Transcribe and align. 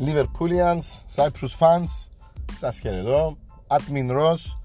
Liverpoolians, 0.00 1.04
Cyprus 1.14 1.56
fans, 1.58 2.08
σας 2.58 2.78
χαιρετώ. 2.78 3.36
Admin 3.66 4.10
Ross 4.10 4.58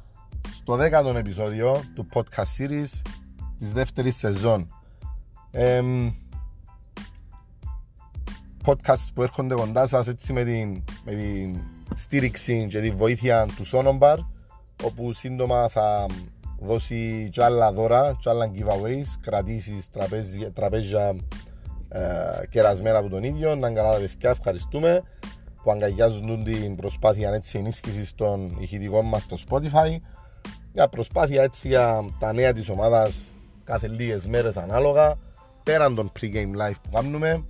στο 0.55 0.75
δέκατο 0.75 1.17
επεισόδιο 1.17 1.83
του 1.95 2.07
podcast 2.13 2.57
series 2.57 3.01
της 3.59 3.73
δεύτερης 3.73 4.15
σεζόν. 4.15 4.67
Ε, 5.51 5.81
podcast 8.65 9.07
που 9.13 9.21
έρχονται 9.23 9.53
κοντά 9.53 9.87
σας 9.87 10.07
έτσι 10.07 10.33
με 10.33 10.43
την, 10.43 10.83
με 11.05 11.15
την 11.15 11.61
στήριξη 11.95 12.67
και 12.69 12.79
τη 12.79 12.91
βοήθεια 12.91 13.45
του 13.45 13.65
Sonombar 13.71 14.17
όπου 14.83 15.11
σύντομα 15.11 15.67
θα 15.67 16.05
δώσει 16.59 17.29
κι 17.31 17.41
άλλα 17.41 17.71
δώρα, 17.71 18.15
κι 18.19 18.29
άλλα 18.29 18.51
giveaways, 18.53 19.07
κρατήσεις, 19.21 19.89
τραπέζια 20.53 20.99
ε, 20.99 21.15
κερασμένα 22.49 22.97
από 22.97 23.09
τον 23.09 23.23
ίδιο. 23.23 23.55
Να 23.55 23.71
καλά 23.71 23.93
τα 23.93 23.99
παιδιά, 23.99 24.29
ευχαριστούμε 24.29 25.01
που 25.63 25.71
αγκαλιάζουν 25.71 26.43
την 26.43 26.75
προσπάθεια 26.75 27.33
έτσι, 27.33 27.57
ενίσχυσης 27.57 28.15
των 28.15 28.57
ηχητικών 28.59 29.05
μας 29.05 29.21
στο 29.21 29.37
Spotify. 29.49 29.97
Μια 30.73 30.87
προσπάθεια 30.87 31.43
έτσι 31.43 31.67
για 31.67 32.05
τα 32.19 32.33
νέα 32.33 32.53
της 32.53 32.69
ομάδας 32.69 33.35
κάθε 33.63 33.87
λίγες 33.87 34.27
μέρες 34.27 34.57
ανάλογα. 34.57 35.15
Πέραν 35.63 35.95
των 35.95 36.11
pre-game 36.19 36.51
live 36.61 36.75
που 36.81 36.89
κάνουμε 36.93 37.45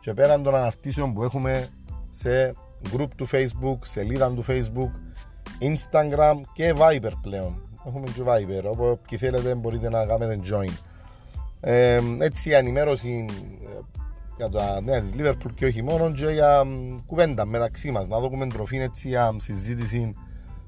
και 0.00 0.14
πέραν 0.14 0.42
των 0.42 0.54
αναρτήσεων 0.54 1.12
που 1.14 1.22
έχουμε 1.22 1.68
σε 2.10 2.54
group 2.92 3.08
του 3.16 3.28
Facebook, 3.32 3.78
σελίδα 3.82 4.32
του 4.32 4.44
Facebook, 4.48 4.90
Instagram 5.60 6.40
και 6.52 6.74
Viber 6.78 7.12
πλέον. 7.22 7.68
Έχουμε 7.86 8.06
και 8.06 8.22
Viber, 8.24 8.70
όπου 8.70 8.98
ποιοι 9.08 9.18
θέλετε 9.18 9.54
μπορείτε 9.54 9.88
να 9.88 10.06
κάνετε 10.06 10.40
join. 10.50 10.72
Ε, 11.64 12.00
έτσι 12.18 12.48
η 12.48 12.54
ενημέρωση 12.54 13.24
για 14.36 14.48
τα 14.48 14.80
νέα 14.80 15.00
της 15.00 15.10
Liverpool 15.18 15.50
και 15.54 15.66
όχι 15.66 15.82
μόνο 15.82 16.12
και 16.12 16.26
για 16.26 16.64
κουβέντα 17.06 17.46
μεταξύ 17.46 17.90
μας. 17.90 18.08
Να 18.08 18.20
δούμε 18.20 18.46
τροφή 18.46 18.76
έτσι 18.76 19.08
για 19.08 19.36
συζήτηση 19.38 20.12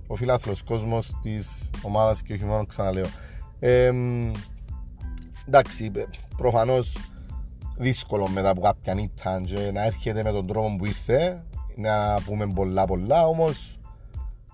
ο 0.07 0.15
φιλάθλος 0.15 0.63
κόσμος 0.63 1.13
της 1.23 1.71
ομάδας 1.83 2.23
και 2.23 2.33
όχι 2.33 2.45
μόνο 2.45 2.67
ξαναλέω. 2.67 3.07
Ε, 3.59 3.93
εντάξει 5.47 5.91
προφανώς 6.37 6.97
δύσκολο 7.79 8.29
μετά 8.29 8.49
από 8.49 8.61
κάποια 8.61 8.95
νύχτα 8.95 9.41
και 9.45 9.71
να 9.73 9.85
έρχεται 9.85 10.23
με 10.23 10.31
τον 10.31 10.47
τρόπο 10.47 10.77
που 10.79 10.87
ήρθε 10.87 11.43
να 11.77 12.19
πούμε 12.25 12.47
πολλά 12.47 12.85
πολλά 12.85 13.27
όμως 13.27 13.79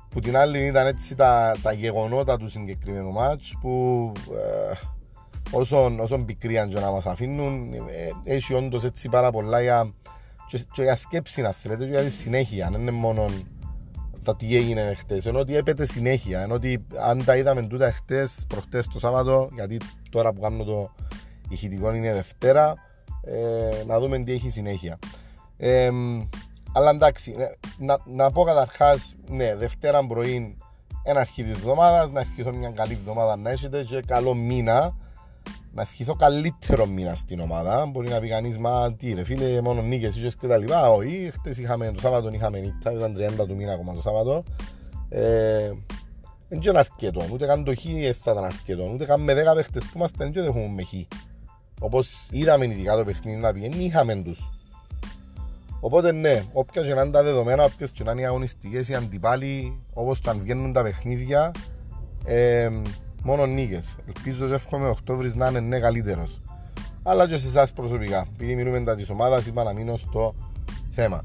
που 0.08 0.20
την 0.20 0.36
άλλη 0.36 0.66
ήταν 0.66 0.86
έτσι 0.86 1.14
τα, 1.14 1.56
τα 1.62 1.72
γεγονότα 1.72 2.36
του 2.36 2.48
συγκεκριμένου 2.48 3.12
μάτς 3.12 3.56
που 3.60 4.12
ε, 4.30 4.74
όσον, 5.50 6.00
όσον 6.00 6.24
πικρία 6.24 6.66
και 6.66 6.80
να 6.80 6.90
μας 6.90 7.06
αφήνουν 7.06 7.72
ε, 7.72 8.32
έχει 8.32 8.54
όντως 8.54 8.84
έτσι 8.84 9.08
πάρα 9.08 9.30
πολλά 9.30 9.60
για, 9.60 9.92
και, 10.46 10.64
και 10.72 10.82
για 10.82 10.96
σκέψη 10.96 11.42
να 11.42 11.50
θέλετε 11.50 11.84
και 11.84 11.90
για 11.90 12.02
τη 12.02 12.10
συνέχεια. 12.10 12.68
Δεν 12.72 12.80
είναι 12.80 12.90
μόνο 12.90 13.24
το 14.22 14.34
τι 14.34 14.56
έγινε 14.56 14.94
χτες. 14.94 15.26
Ενώ 15.26 15.38
ότι 15.38 15.56
έπεται 15.56 15.86
συνέχεια 15.86 16.40
ενώ 16.40 16.54
ότι 16.54 16.86
αν 17.08 17.24
τα 17.24 17.36
είδαμε 17.36 17.62
τούτα 17.62 17.92
χτες 17.92 18.44
προχτές 18.48 18.88
το 18.88 18.98
Σάββατο 18.98 19.48
γιατί 19.54 19.80
τώρα 20.10 20.32
που 20.32 20.40
κάνω 20.40 20.64
το 20.64 20.90
ηχητικό 21.48 21.94
είναι 21.94 22.12
Δευτέρα 22.12 22.74
ε, 23.24 23.84
να 23.86 24.00
δούμε 24.00 24.18
τι 24.18 24.32
έχει 24.32 24.50
συνέχεια. 24.50 24.98
Ε, 25.56 25.90
αλλά 26.72 26.90
εντάξει 26.90 27.34
να, 27.78 27.98
να 28.04 28.30
πω 28.30 28.42
καταρχάς, 28.42 29.14
ναι 29.28 29.54
Δευτέρα 29.56 30.06
πρωί 30.06 30.56
ένα 31.02 31.20
αρχή 31.20 31.42
της 31.42 31.52
εβδομάδας, 31.52 32.10
να 32.10 32.20
ευχηθώ 32.20 32.52
μια 32.52 32.70
καλή 32.70 32.92
εβδομάδα 32.92 33.36
να 33.36 33.50
έχετε 33.50 33.82
και 33.82 34.02
καλό 34.06 34.34
μήνα 34.34 34.96
να 35.72 35.82
ευχηθώ 35.82 36.14
καλύτερο 36.14 36.86
μήνα 36.86 37.14
στην 37.14 37.40
ομάδα. 37.40 37.86
Μπορεί 37.86 38.08
να 38.08 38.20
πει 38.20 38.28
κανείς, 38.28 38.58
μα 38.58 38.92
τι 38.92 39.12
ρε 39.12 39.24
φίλε, 39.24 39.60
μόνο 39.60 39.82
νίκες 39.82 40.16
είχε 40.16 40.32
και 40.40 40.46
τα 40.46 40.56
λοιπά. 40.56 40.90
Όχι, 40.90 41.30
χτες 41.32 41.58
είχαμε 41.58 41.90
το 41.90 42.00
Σάββατο 42.00 42.30
είχαμε 42.32 42.58
νύχτα, 42.58 42.92
ήταν 42.92 43.16
30 43.42 43.46
του 43.46 43.54
μήνα 43.54 43.72
ακόμα 43.72 43.94
το 43.94 44.00
Σάββατο. 44.00 44.42
Ε, 45.08 45.70
δεν 46.48 46.58
ήταν 46.58 46.76
αρκετό, 46.76 47.24
ούτε 47.32 47.46
καν 47.46 47.64
το 47.64 47.74
χ 47.74 47.82
θα 48.22 48.30
ήταν 48.30 48.44
αρκετό, 48.44 48.90
ούτε 48.94 49.04
καν 49.04 49.20
με 49.20 49.34
10 49.34 49.54
παίχτες 49.54 49.82
που 49.82 49.92
είμαστε 49.94 50.30
δεν 50.30 50.44
έχουμε 50.44 50.68
με 50.68 50.82
χ. 50.82 50.92
Όπως 51.80 52.28
είδαμε 52.30 52.64
ειδικά 52.64 52.96
το 52.96 53.04
παιχνίδι 53.04 53.40
να 53.40 53.52
πηγαίνει, 53.52 53.84
είχαμε 53.84 54.14
τους. 54.14 54.50
Οπότε 55.80 56.12
ναι, 56.12 56.42
όποια 56.52 56.82
και 56.82 56.94
να 56.94 57.02
είναι 57.02 57.10
τα 57.10 57.22
δεδομένα, 57.22 57.64
όποιες 57.64 57.90
και 57.90 58.04
να 58.04 58.12
είναι 58.12 58.20
οι 58.20 58.24
αγωνιστικές, 58.24 58.88
οι 58.88 58.94
αντιπάλοι, 58.94 59.82
όπως 59.92 60.20
και 60.20 60.30
αν 60.30 60.40
βγαίνουν 60.40 60.72
τα 60.72 60.82
παιχνίδια, 60.82 61.50
ε, 62.24 62.70
μόνο 63.22 63.46
νίκες. 63.46 63.96
Ελπίζω 64.06 64.46
και 64.46 64.54
εύχομαι 64.54 64.86
ο 64.86 64.90
Οκτώβρης 64.90 65.34
να 65.34 65.48
είναι 65.48 65.60
ναι, 65.60 65.78
καλύτερος. 65.78 66.40
Αλλά 67.02 67.28
και 67.28 67.36
σε 67.36 67.48
εσάς 67.48 67.72
προσωπικά. 67.72 68.26
Επειδή 68.34 68.54
μιλούμε 68.54 68.80
τα 68.80 68.94
της 68.94 69.10
ομάδας, 69.10 69.46
είπα 69.46 69.62
να 69.62 69.72
μείνω 69.72 69.96
στο 69.96 70.34
θέμα. 70.90 71.22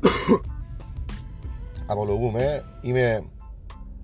Απολογούμε. 1.86 2.64
Είμαι 2.80 3.22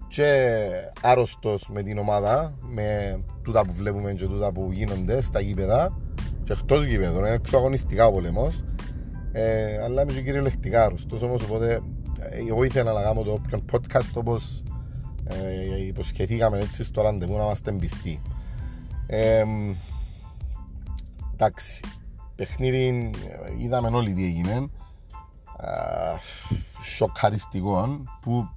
και 0.08 0.58
άρρωστος 1.02 1.68
με 1.72 1.82
την 1.82 1.98
ομάδα, 1.98 2.54
με 2.68 3.18
τούτα 3.42 3.64
που 3.64 3.72
βλέπουμε 3.72 4.12
και 4.12 4.24
τούτα 4.24 4.52
που 4.52 4.68
γίνονται 4.72 5.20
στα 5.20 5.40
γήπεδα. 5.40 5.98
Και 6.44 6.52
εκτός 6.52 6.84
γήπεδων, 6.84 7.24
είναι 7.24 7.34
εξωαγωνιστικά 7.34 8.06
ο 8.06 8.12
πολεμός. 8.12 8.62
Ε, 9.32 9.82
αλλά 9.82 10.02
είμαι 10.02 10.12
και 10.12 10.22
κυριολεκτικά 10.22 10.84
άρρωστος. 10.84 11.22
Όμως, 11.22 11.42
οπότε, 11.42 11.80
ε, 12.20 12.38
εγώ 12.48 12.64
ήθελα 12.64 12.92
να 12.92 13.02
κάνω 13.02 13.22
το 13.22 13.32
όποιον 13.32 13.64
podcast 13.72 14.10
όπως 14.14 14.62
ε, 15.28 15.86
υποσχεθήκαμε 15.86 16.58
έτσι 16.58 16.84
στο 16.84 17.02
ραντεβού 17.02 17.36
να 17.36 17.44
είμαστε 17.44 17.72
πιστοί. 17.72 18.22
Ε, 19.06 19.44
εντάξει, 21.32 21.84
παιχνίδι 22.34 23.10
είδαμε 23.58 23.88
όλοι 23.88 24.12
τι 24.12 24.24
έγινε. 24.24 24.68
σοκαριστικό 26.82 28.04
που 28.20 28.48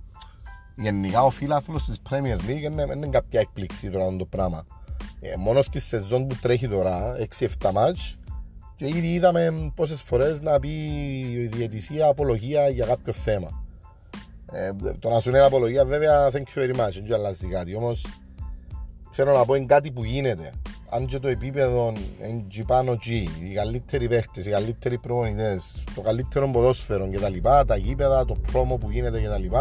γενικά 0.75 1.23
ο 1.23 1.29
φίλαθλος 1.29 1.85
της 1.85 2.01
Premier 2.09 2.37
League 2.49 2.63
είναι, 2.63 2.85
είναι 2.95 3.07
κάποια 3.07 3.39
εκπλήξη 3.39 3.89
τώρα 3.89 4.15
το 4.15 4.25
πράγμα. 4.25 4.65
Ε, 5.19 5.35
μόνος 5.37 5.65
στη 5.65 5.79
σεζόν 5.79 6.27
που 6.27 6.35
τρέχει 6.41 6.67
τώρα, 6.67 7.15
6-7 7.39 7.71
μάτς, 7.73 8.17
και 8.75 8.87
ήδη 8.87 9.13
είδαμε 9.13 9.71
πόσες 9.75 10.01
φορές 10.01 10.41
να 10.41 10.59
πει 10.59 10.69
η 11.31 11.47
διαιτησία 11.47 12.07
απολογία 12.07 12.69
για 12.69 12.85
κάποιο 12.85 13.13
θέμα. 13.13 13.63
Ε, 14.51 14.71
το 14.99 15.09
να 15.09 15.19
σου 15.19 15.29
είναι 15.29 15.39
απολογία 15.39 15.85
βέβαια 15.85 16.29
thank 16.29 16.33
you 16.55 16.63
very 16.63 16.75
much, 16.75 17.01
δεν 17.05 17.13
αλλάζει 17.13 17.47
κάτι. 17.47 17.75
Όμως 17.75 18.05
θέλω 19.11 19.31
να 19.31 19.45
πω 19.45 19.55
είναι 19.55 19.65
κάτι 19.65 19.91
που 19.91 20.03
γίνεται. 20.03 20.51
Αν 20.89 21.05
και 21.05 21.19
το 21.19 21.27
επίπεδο 21.27 21.93
είναι 22.29 22.63
πάνω 22.67 22.91
εκεί, 22.91 23.29
οι 23.49 23.53
καλύτεροι 23.53 24.07
παίχτες, 24.07 24.45
οι 24.45 24.49
καλύτεροι 24.49 24.97
προπονητές, 24.97 25.83
το 25.95 26.01
καλύτερο 26.01 26.49
ποδόσφαιρο 26.49 27.09
κτλ. 27.11 27.37
Τα, 27.41 27.65
τα 27.65 27.77
γήπεδα, 27.77 28.25
το 28.25 28.35
πρόμο 28.51 28.77
που 28.77 28.89
γίνεται 28.89 29.21
κτλ. 29.21 29.55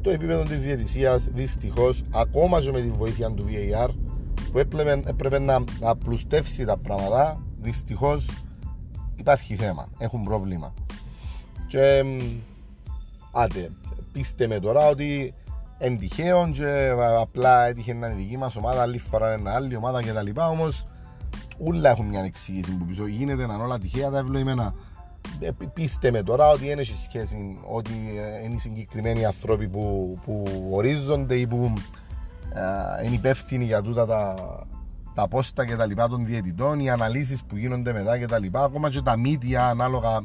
Το 0.00 0.10
επίπεδο 0.10 0.42
της 0.42 0.62
διαιτησίας 0.62 1.28
δυστυχώς, 1.32 2.04
ακόμα 2.14 2.60
και 2.60 2.70
με 2.70 2.80
τη 2.80 2.90
βοήθεια 2.90 3.30
του 3.30 3.46
VAR, 3.48 3.88
που 4.52 4.58
έπρεπε, 4.58 5.02
έπρεπε 5.06 5.38
να, 5.38 5.64
να 5.80 5.96
πλουστεύσει 5.96 6.64
τα 6.64 6.76
πράγματα, 6.76 7.42
δυστυχώς 7.60 8.28
υπάρχει 9.16 9.54
θέμα. 9.54 9.88
Έχουν 9.98 10.22
πρόβλημα. 10.22 10.74
Και 11.66 12.04
Άντε, 13.38 13.70
πείστε 14.12 14.46
με 14.46 14.60
τώρα 14.60 14.88
ότι 14.88 15.34
εν 15.78 15.98
τυχαίων 15.98 16.52
και 16.52 16.92
απλά 17.20 17.64
έτυχε 17.64 17.94
να 17.94 18.06
είναι 18.06 18.16
δική 18.16 18.36
μας 18.36 18.56
ομάδα, 18.56 18.82
άλλη 18.82 18.98
φορά 18.98 19.36
είναι 19.38 19.50
άλλη 19.50 19.76
ομάδα 19.76 20.02
και 20.02 20.12
τα 20.12 20.22
λοιπά, 20.22 20.48
όμως 20.48 20.86
όλα 21.58 21.90
έχουν 21.90 22.06
μια 22.06 22.24
εξήγηση 22.24 22.72
που 22.72 22.84
πίσω 22.84 23.06
γίνεται 23.06 23.46
να 23.46 23.54
είναι 23.54 23.62
όλα 23.62 23.78
τυχαία 23.78 24.10
τα 24.10 24.18
ευλογημένα. 24.18 24.74
Ε, 25.40 25.50
πείστε 25.72 26.10
με 26.10 26.22
τώρα 26.22 26.48
ότι 26.48 26.66
δεν 26.66 26.78
έχει 26.78 26.96
σχέση 26.96 27.58
ότι 27.68 27.92
ε, 28.16 28.44
είναι 28.44 28.54
οι 28.54 28.58
συγκεκριμένοι 28.58 29.24
άνθρωποι 29.24 29.68
που, 29.68 30.18
που 30.24 30.44
ορίζονται 30.72 31.34
ή 31.34 31.46
που 31.46 31.72
ε, 33.00 33.04
είναι 33.06 33.14
υπεύθυνοι 33.14 33.64
για 33.64 33.82
τούτα 33.82 34.06
τα, 34.06 34.34
τα 35.14 35.28
πόστα 35.28 35.66
και 35.66 35.76
τα 35.76 35.86
λοιπά 35.86 36.08
των 36.08 36.26
διαιτητών, 36.26 36.80
οι 36.80 36.90
αναλύσεις 36.90 37.44
που 37.44 37.56
γίνονται 37.56 37.92
μετά 37.92 38.18
και 38.18 38.26
τα 38.26 38.38
λοιπά, 38.38 38.62
ακόμα 38.62 38.90
και 38.90 39.00
τα 39.00 39.18
μύτια 39.18 39.68
ανάλογα 39.68 40.22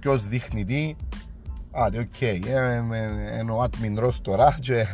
ποιος 0.00 0.26
δείχνει 0.26 0.64
τι. 0.64 0.96
Άντε, 1.70 1.98
οκ. 1.98 2.20
Ενώ 3.38 3.56
ο 3.56 3.64
admin 3.64 4.04
Ros 4.04 4.14
τώρα 4.22 4.56
και 4.60 4.86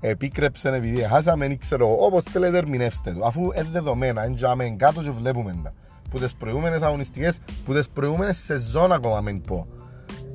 επίκρεψε 0.00 0.68
επειδή 0.68 1.02
χάσαμε, 1.02 1.46
δεν 1.46 1.58
ξέρω, 1.58 1.96
όπως 1.98 2.22
θέλετε 2.22 2.58
ερμηνεύστε 2.58 3.12
το. 3.12 3.24
Αφού 3.24 3.42
είναι 3.42 3.68
δεδομένα, 3.72 4.24
είναι 4.24 4.76
κάτω 4.76 5.02
και 5.02 5.10
βλέπουμε 5.10 5.60
τα. 5.62 5.72
Που 6.10 6.18
τις 6.18 6.34
προηγούμενες 6.34 6.82
αγωνιστικές, 6.82 7.38
που 7.64 7.72
τις 7.72 7.88
προηγούμενες 7.88 8.36
σεζόν 8.36 8.92
ακόμα 8.92 9.20
μην 9.20 9.40
πω. 9.40 9.66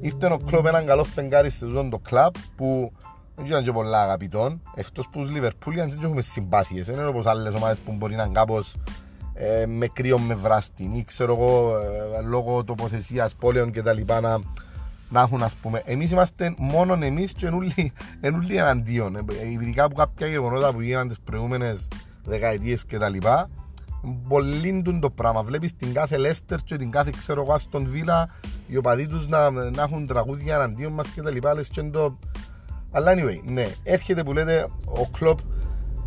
Ήρθε 0.02 0.26
ο 0.26 0.38
κλόπ 0.38 0.66
έναν 0.66 0.86
καλό 0.86 1.04
φεγγάρι 1.04 1.50
σε 1.50 1.68
ζώνη 1.68 1.90
το 1.90 2.00
κλαμπ 2.00 2.34
που 2.56 2.92
δεν 3.36 3.46
ήταν 3.46 3.64
και 3.64 3.72
πολλά 3.72 4.02
αγαπητών. 4.02 4.62
Εκτός 4.76 5.10
που 5.12 5.20
τους 5.20 5.32
Λιβερπούλιανς 5.32 5.94
δεν 5.94 6.04
έχουμε 6.04 6.22
συμπάθειες. 6.22 6.86
Δεν 6.86 6.96
είναι 6.96 7.08
όπως 7.08 7.26
άλλες 7.26 7.54
ομάδες 7.54 7.80
που 7.80 7.92
μπορεί 7.92 8.16
να 8.16 8.24
είναι 8.24 8.34
κάπως 8.34 8.76
ε, 9.34 9.66
με 9.66 9.88
κρύο 9.88 10.20
με 10.20 10.34
βράστην 10.34 10.92
ή 10.92 11.04
ξέρω 11.04 11.34
εγώ 11.34 11.78
ε, 11.78 12.22
λόγω 12.22 12.64
τοποθεσίας 12.64 13.36
πόλεων 13.36 13.72
και 13.72 13.82
τα 13.82 13.94
λοιπά 13.94 14.20
να 14.20 14.40
να 15.16 15.22
έχουν 15.22 15.44
ας 15.44 15.56
πούμε. 15.56 15.82
Εμείς 15.86 16.12
είμαστε 16.12 16.54
μόνο 16.58 16.98
εμείς 17.02 17.32
και 17.32 17.46
ενούλοι, 17.48 17.94
ενούλοι 18.20 18.56
εναντίον. 18.58 19.16
Ε, 19.16 19.22
ειδικά 19.52 19.84
από 19.84 19.96
κάποια 19.96 20.28
γεγονότα 20.28 20.74
που 20.74 20.82
γίνανε 20.82 21.08
τις 21.08 21.20
προηγούμενες 21.20 21.88
δεκαετίες 22.24 22.86
και 22.86 22.98
τα 22.98 23.10
λοιπά. 23.10 23.50
Πολύ 24.28 24.82
το 25.02 25.10
πράγμα. 25.10 25.44
Βλέπεις 25.44 25.76
την 25.76 25.94
κάθε 25.94 26.18
Λέστερ 26.18 26.60
και 26.60 26.76
την 26.76 26.92
κάθε 26.92 27.12
ξέρω 27.18 27.42
εγώ 27.42 27.58
στον 27.58 27.86
Βίλα 27.90 28.30
οι 28.68 28.78
οπαδοί 28.78 29.08
τους 29.08 29.28
να, 29.28 29.50
να 29.50 29.84
έχουν 29.84 30.08
τραγούδια 30.08 30.56
εναντίον 30.56 30.94
μας 30.94 31.10
και 31.10 31.22
τα 31.22 31.32
λοιπά. 31.32 31.54
Λες 31.54 31.68
και 31.68 31.84
το... 31.84 32.18
Αλλά 32.92 33.14
anyway, 33.14 33.40
ναι, 33.52 33.68
έρχεται 33.84 34.24
που 34.24 34.34
λέτε 34.34 34.68
ο 34.86 35.08
Κλόπ 35.18 35.40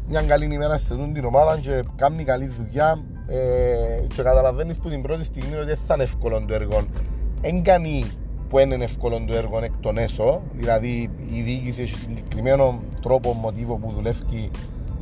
μια 0.08 0.22
καλή 0.22 0.44
ημέρα 0.44 0.78
στην 0.78 1.12
την 1.14 1.24
ομάδα 1.24 1.58
και 1.58 1.84
κάνει 1.96 2.24
καλή 2.24 2.46
δουλειά 2.46 3.04
ε, 3.26 4.06
και 4.14 4.22
καταλαβαίνεις 4.22 4.76
που 4.76 4.88
την 4.88 5.02
πρώτη 5.02 5.24
στιγμή 5.24 5.54
ότι 5.54 5.66
δεν 5.66 5.78
θα 5.86 5.94
είναι 5.94 6.02
εύκολο 6.02 6.44
το 6.46 6.54
έργο. 6.54 6.86
Δεν 7.40 7.62
κάνει 7.62 8.04
που 8.48 8.58
είναι 8.58 8.84
εύκολο 8.84 9.24
το 9.26 9.34
έργο 9.34 9.58
εκ 9.62 9.72
των 9.80 9.98
έσω, 9.98 10.42
δηλαδή 10.52 11.10
η 11.34 11.40
διοίκηση 11.40 11.82
έχει 11.82 11.98
συγκεκριμένο 11.98 12.80
τρόπο, 13.02 13.32
μοτίβο 13.32 13.76
που 13.76 13.92
δουλεύει 13.94 14.50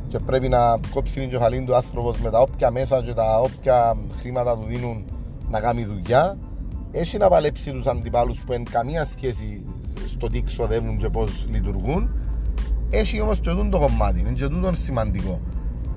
και 0.07 0.19
πρέπει 0.19 0.49
να 0.49 0.79
κόψει 0.93 1.19
την 1.19 1.29
κεφαλή 1.29 1.61
του 1.61 1.75
άνθρωπος 1.75 2.17
με 2.17 2.29
τα 2.29 2.39
όποια 2.39 2.71
μέσα 2.71 3.01
και 3.03 3.13
τα 3.13 3.39
όποια 3.39 3.97
χρήματα 4.19 4.57
του 4.57 4.65
δίνουν 4.67 5.05
να 5.49 5.59
κάνει 5.59 5.83
δουλειά. 5.83 6.37
Έχει 6.91 7.17
να 7.17 7.27
παλέψει 7.27 7.71
τους 7.71 7.85
αντιπάλους 7.85 8.39
που 8.39 8.53
έχουν 8.53 8.65
καμία 8.71 9.05
σχέση 9.05 9.61
στο 10.07 10.27
τι 10.27 10.41
ξοδεύουν 10.41 10.97
και 10.97 11.09
πώς 11.09 11.47
λειτουργούν. 11.51 12.09
Έχει 12.89 13.21
όμως 13.21 13.39
και 13.39 13.49
το 13.49 13.79
κομμάτι, 13.79 14.19
είναι 14.19 14.31
και 14.31 14.47
τούτο 14.47 14.73
σημαντικό. 14.73 15.39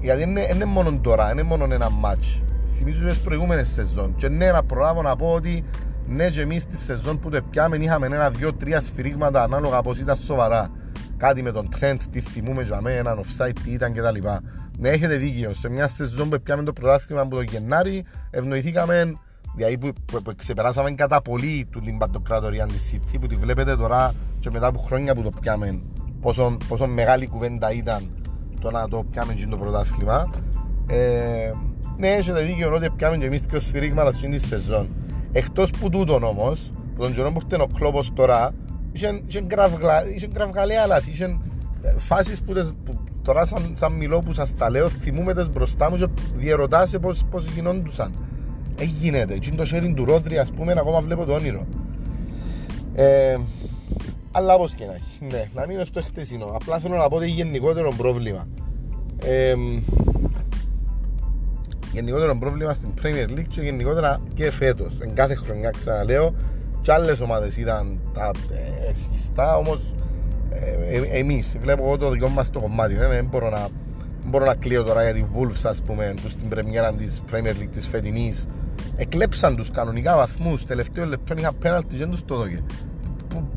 Γιατί 0.00 0.22
είναι, 0.22 0.48
είναι 0.54 0.64
μόνο 0.64 0.98
τώρα, 1.02 1.32
είναι 1.32 1.42
μόνο 1.42 1.74
ένα 1.74 1.88
match. 2.04 2.42
Θυμίζω 2.76 3.08
τις 3.08 3.20
προηγούμενες 3.20 3.68
σεζόν. 3.68 4.14
Και 4.16 4.28
ναι, 4.28 4.50
να 4.50 4.62
προλάβω 4.62 5.02
να 5.02 5.16
πω 5.16 5.32
ότι 5.32 5.64
ναι, 6.08 6.28
και 6.28 6.40
εμείς 6.40 6.62
στη 6.62 6.76
σεζόν 6.76 7.18
που 7.18 7.30
το 7.30 7.40
πιάμε 7.50 7.76
είχαμε 7.76 8.06
ένα, 8.06 8.30
δύο, 8.30 8.54
τρία 8.54 8.80
σφυρίγματα 8.80 9.42
ανάλογα 9.42 9.82
πώ 9.82 9.92
ήταν 10.00 10.16
σοβαρά. 10.16 10.68
Κάτι 11.16 11.42
με 11.42 11.52
τον 11.52 11.68
Trent, 11.80 11.96
τι 12.10 12.20
θυμούμε 12.20 12.62
για 12.62 12.80
μένα, 12.80 12.98
έναν 12.98 13.20
offside, 13.20 13.56
τι 13.64 13.70
ήταν 13.70 13.92
κτλ. 13.92 14.28
Ναι, 14.78 14.88
έχετε 14.88 15.16
δίκιο. 15.16 15.54
Σε 15.54 15.68
μια 15.68 15.88
σεζόν 15.88 16.28
που 16.28 16.40
πιάμε 16.42 16.62
το 16.62 16.72
πρωτάθλημα 16.72 17.20
από 17.20 17.34
τον 17.34 17.44
Γενάρη, 17.44 18.04
ευνοηθήκαμε 18.30 19.14
Δηλαδή 19.54 19.78
που, 19.78 19.92
που, 20.04 20.22
που 20.22 20.32
ξεπεράσαμε 20.36 20.90
κατά 20.90 21.22
πολύ 21.22 21.66
του 21.70 21.80
Λιμπαντοκρατορία 21.80 22.66
της 22.66 22.94
City 22.94 23.16
που 23.20 23.26
τη 23.26 23.36
βλέπετε 23.36 23.76
τώρα 23.76 24.12
και 24.38 24.50
μετά 24.50 24.66
από 24.66 24.78
χρόνια 24.78 25.14
που 25.14 25.22
το 25.22 25.30
πιάμε 25.40 25.80
πόσο, 26.20 26.56
πόσο 26.68 26.86
μεγάλη 26.86 27.26
κουβέντα 27.26 27.72
ήταν 27.72 28.10
το 28.60 28.70
να 28.70 28.88
το 28.88 29.04
πιάμε 29.10 29.32
και 29.32 29.46
το 29.46 29.56
πρωτάθλημα 29.56 30.30
ε, 30.86 31.52
ναι 31.96 32.08
έχετε 32.08 32.42
δίκιο 32.42 32.74
ότι 32.74 32.90
πιάμε 32.90 33.16
και 33.16 33.24
εμείς 33.24 33.40
και 33.40 33.58
σφυρίγματα 33.58 34.12
στην 34.12 34.38
σεζόν 34.38 34.88
εκτός 35.32 35.70
που 35.70 35.88
τούτον 35.88 36.22
όμως 36.22 36.72
που 36.94 37.02
τον 37.02 37.14
καιρό 37.14 37.32
που 37.32 37.40
ήρθε 37.42 37.62
ο 37.62 37.66
κλόπος 37.74 38.12
τώρα 38.14 38.50
είχε 40.14 40.28
γραφγαλαία 40.34 40.86
λάθη 40.86 41.10
είχε 41.10 41.24
ε, 41.82 41.92
φάσεις 41.98 42.42
που, 42.42 42.52
που 42.84 42.98
τώρα 43.22 43.44
σαν, 43.44 43.72
σαν 43.72 43.92
μιλώ 43.92 44.18
που 44.18 44.32
σας 44.32 44.54
τα 44.54 44.70
λέω 44.70 44.88
θυμούμε 44.88 45.34
τις 45.34 45.50
μπροστά 45.50 45.90
μου 45.90 45.96
και 45.96 46.06
διερωτάσαι 46.36 46.98
πώς, 46.98 47.24
πώς 47.30 47.46
γινόντουσαν 47.46 48.12
Έγινε. 48.80 49.24
Τι 49.24 49.50
το 49.50 49.64
sharing 49.72 49.92
του 49.94 50.04
Ρόδρυ, 50.04 50.38
ας 50.38 50.50
πούμε, 50.50 50.74
ακόμα 50.78 51.00
βλέπω 51.00 51.24
το 51.24 51.32
όνειρο. 51.32 51.66
Ε, 52.94 53.36
αλλά 54.30 54.54
όπως 54.54 54.74
και 54.74 54.84
να 54.84 54.92
έχει. 54.92 55.24
Ναι, 55.30 55.48
να 55.54 55.66
μείνω 55.66 55.84
στο 55.84 56.02
χτεσινό. 56.02 56.44
Απλά 56.44 56.78
θέλω 56.78 56.96
να 56.96 57.08
πω 57.08 57.16
ότι 57.16 57.26
γενικότερο 57.26 57.92
πρόβλημα. 57.96 58.48
Ε, 59.24 59.54
γενικότερο 61.92 62.38
πρόβλημα 62.38 62.72
στην 62.72 62.90
Premier 63.02 63.30
League 63.30 63.48
και 63.48 63.60
γενικότερα 63.60 64.20
και 64.34 64.50
φέτος. 64.50 64.98
Εν 65.00 65.14
κάθε 65.14 65.34
χρονιά 65.34 65.70
ξαναλέω. 65.70 66.34
Και 66.80 66.92
άλλες 66.92 67.20
ομάδες 67.20 67.56
ήταν 67.56 68.00
τα 68.14 68.30
ε, 69.36 69.56
όμως 69.58 69.94
ε, 70.50 70.96
ε, 70.96 71.18
εμείς 71.18 71.56
βλέπω 71.60 71.82
εγώ 71.82 71.96
το 71.96 72.10
δικό 72.10 72.28
μας 72.28 72.50
το 72.50 72.60
κομμάτι. 72.60 72.94
Ναι, 72.94 73.06
δεν 73.06 73.26
μπορώ 73.30 73.48
να, 73.48 73.68
μπορώ 74.26 74.44
να 74.44 74.54
κλείω 74.54 74.82
τώρα 74.82 75.02
για 75.02 75.12
τη 75.12 75.24
Wolves, 75.34 75.60
ας 75.62 75.82
πούμε, 75.82 76.14
στην 76.28 76.48
πρεμιέρα 76.48 76.92
της 76.92 77.22
Premier 77.32 77.62
League 77.62 77.68
της 77.72 77.86
φετινής 77.86 78.46
εκλέψαν 78.96 79.56
τους 79.56 79.70
κανονικά 79.70 80.16
βαθμούς 80.16 80.64
τελευταίο 80.64 81.06
λεπτό 81.06 81.34
είχα 81.38 81.52
πέναλτι 81.52 81.94
και 81.94 81.96
δεν 81.96 82.10
τους 82.10 82.24
το 82.24 82.36
δώκε 82.36 82.62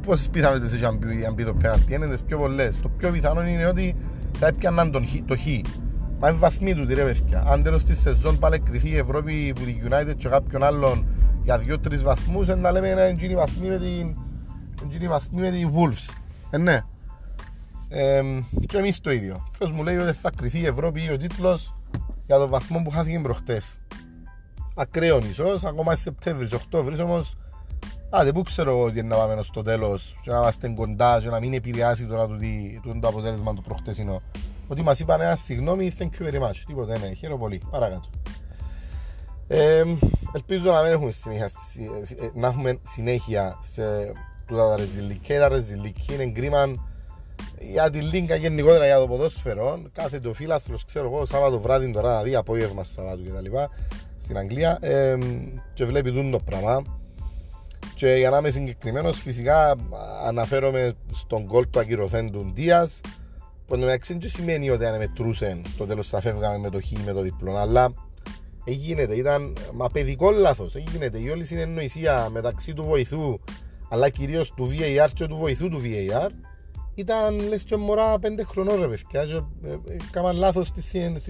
πόσες 0.06 0.30
πιθανότητες 0.30 0.74
έχει 0.74 0.86
αν 1.26 1.36
πει 1.36 1.44
το 1.44 1.54
πέναλτι 1.54 1.94
είναι 1.94 2.08
τις 2.08 2.22
πιο 2.22 2.38
πολλές 2.38 2.80
το 2.82 2.90
πιο 2.98 3.12
πιθανό 3.12 3.44
είναι 3.44 3.66
ότι 3.66 3.96
θα 4.40 4.48
έπιαναν 4.48 4.92
τον, 4.92 5.06
το 5.26 5.38
χ 5.38 5.46
μα 6.24 6.30
είναι 6.30 6.38
βαθμοί 6.38 6.76
του 6.76 6.86
ρε 6.88 7.04
παιδιά. 7.04 7.44
Αν 7.48 7.64
τέλος 7.64 7.84
της 7.84 8.00
σεζόν 8.00 8.40
πάλι 8.40 8.60
κρυθεί 8.60 8.90
η 8.90 8.98
Ευρώπη 8.98 9.54
που 9.56 9.64
τη 9.64 9.78
United 9.90 10.14
και 10.18 10.28
κάποιον 10.28 10.64
άλλον 10.64 11.08
για 11.44 11.58
δύο-τρεις 11.58 12.04
βαθμούς 12.04 12.48
να 12.48 12.72
λέμε 12.72 12.90
ένα 12.90 13.02
εγγύνη 13.02 13.36
βαθμοί 13.36 13.68
με 13.68 13.78
την 13.78 14.18
εγγύνη 14.84 15.08
βαθμοί 15.08 15.42
με 15.42 15.52
την 15.52 15.72
Wolves. 15.74 16.16
Ε, 16.50 16.58
ναι. 16.58 16.80
Ε, 17.90 18.22
και 18.68 18.78
εμείς 18.78 19.02
το 19.02 19.12
ίδιο. 19.12 19.48
Ποιος 19.58 19.72
μου 19.72 19.84
λέει 19.84 19.98
ότι 19.98 20.14
θα 20.14 20.32
κρυθεί 20.36 20.60
η 20.60 20.66
Ευρώπη 20.66 21.04
ή 21.04 21.12
ο 21.12 21.18
τίτλος 21.18 21.76
για 22.26 22.38
τον 22.38 22.50
βαθμό 22.50 22.82
που 22.84 22.90
χάθηκε 22.90 23.20
προχτές. 23.20 23.76
Ακραίο 24.76 25.20
ίσως, 25.30 25.64
ακόμα 25.64 25.96
Σεπτέμβρης, 25.96 26.54
Οκτώβρης 26.54 27.00
όμως 27.00 27.36
Άντε, 28.10 28.32
πού 28.32 28.42
ξέρω 28.42 28.72
εγώ 28.72 28.84
ότι 28.84 29.04
να 29.04 29.16
πάμε 29.16 29.42
στο 29.42 29.62
τέλος 29.62 30.20
και 30.22 30.32
να 30.32 30.38
είμαστε 30.38 30.68
κοντά 30.70 31.20
και 31.22 31.30
να 31.30 31.40
μην 31.40 31.54
επηρεάσει 31.54 32.06
τώρα 32.06 32.28
το, 32.28 32.36
το, 32.84 33.00
το 33.00 33.08
αποτέλεσμα 33.08 33.54
του 33.54 33.62
προχτεσινό. 33.62 34.22
Ότι 34.68 34.82
μας 34.82 35.00
είπαν 35.00 35.22
ένα 35.22 35.36
συγγνώμη, 35.36 35.92
thank 36.00 36.04
you 36.04 36.28
very 36.28 36.48
much. 36.48 36.64
Τίποτε, 36.68 37.00
ναι, 37.00 37.14
χαίρομαι 37.14 37.40
πολύ. 37.40 37.62
Παρακάτω. 37.72 38.10
Ε, 39.48 39.84
ελπίζω 40.34 40.72
να 40.72 40.82
μην 40.82 40.92
έχουμε 40.92 41.12
συνέχεια, 41.12 41.50
να 42.34 42.48
έχουμε 42.48 42.80
συνέχεια 42.82 43.60
σε 43.62 43.84
τούτα 44.46 44.70
τα 44.70 44.76
ρεζιλικέ. 44.76 45.38
Τα 45.38 45.48
ρεζιλικέ 45.48 46.14
είναι 46.14 46.26
κρίμα 46.26 46.74
για 47.60 47.90
τη 47.90 48.00
λίγκα 48.00 48.36
γενικότερα 48.36 48.86
για 48.86 49.00
το 49.00 49.08
ποδόσφαιρο. 49.08 49.82
Κάθε 49.92 50.20
το 50.20 50.34
φίλαθρος, 50.34 50.86
ξέρω 50.86 51.06
εγώ, 51.06 51.26
Σάββατο 51.26 51.60
βράδυ 51.60 51.92
τώρα, 51.92 52.10
δηλαδή 52.10 52.36
απόγευμα 52.36 52.84
Σαββάτου 52.84 53.24
κτλ 53.24 53.56
στην 54.18 54.38
Αγγλία 54.38 54.78
ε, 54.82 55.18
και 55.74 55.86
βλέπει 55.86 56.30
το 56.32 56.40
πράγμα 56.46 56.84
και 57.96 58.16
για 58.16 58.30
να 58.30 58.38
είμαι 58.38 58.50
συγκεκριμένος, 58.50 59.20
φυσικά 59.20 59.76
αναφέρομαι 60.26 60.94
στον 61.14 61.46
κόλ 61.46 61.70
του 61.70 61.80
ακυρωθέντου 61.80 62.52
Ντίας. 62.54 63.02
Που 63.74 63.80
μεταξύ 63.80 64.18
δεν 64.18 64.30
σημαίνει 64.30 64.70
ότι 64.70 64.86
αν 64.86 64.98
μετρούσε 64.98 65.62
στο 65.66 65.86
τέλος 65.86 66.08
θα 66.08 66.22
φεύγαμε 66.22 66.58
με 66.58 66.70
το 66.70 66.80
χ 66.82 66.92
με 67.06 67.14
το 67.14 67.22
διπλό, 67.22 67.56
αλλά 67.56 67.94
έγινε, 68.64 69.02
ήταν 69.02 69.54
μα 69.74 69.90
παιδικό 69.90 70.32
λάθος. 70.32 70.76
Έγινε 70.76 71.10
η 71.14 71.30
όλη 71.30 71.46
συνεννοησία 71.46 72.30
μεταξύ 72.32 72.74
του 72.74 72.84
βοηθού 72.84 73.40
αλλά 73.90 74.10
κυρίως 74.10 74.54
του 74.54 74.70
VAR 74.72 75.08
και 75.14 75.26
του 75.26 75.36
βοηθού 75.36 75.70
του 75.70 75.82
VAR 75.84 76.30
ήταν 76.96 77.40
λες 77.48 77.64
και 77.64 77.76
μωρά 77.76 78.20
πέντε 78.20 78.44
χρονών 78.44 78.82
ρε 78.82 78.88
παιδιά. 78.88 79.26
Και, 79.26 79.68
ε, 79.68 79.78
έκαναν 80.10 80.36
λάθος 80.36 80.68
στη 80.68 80.82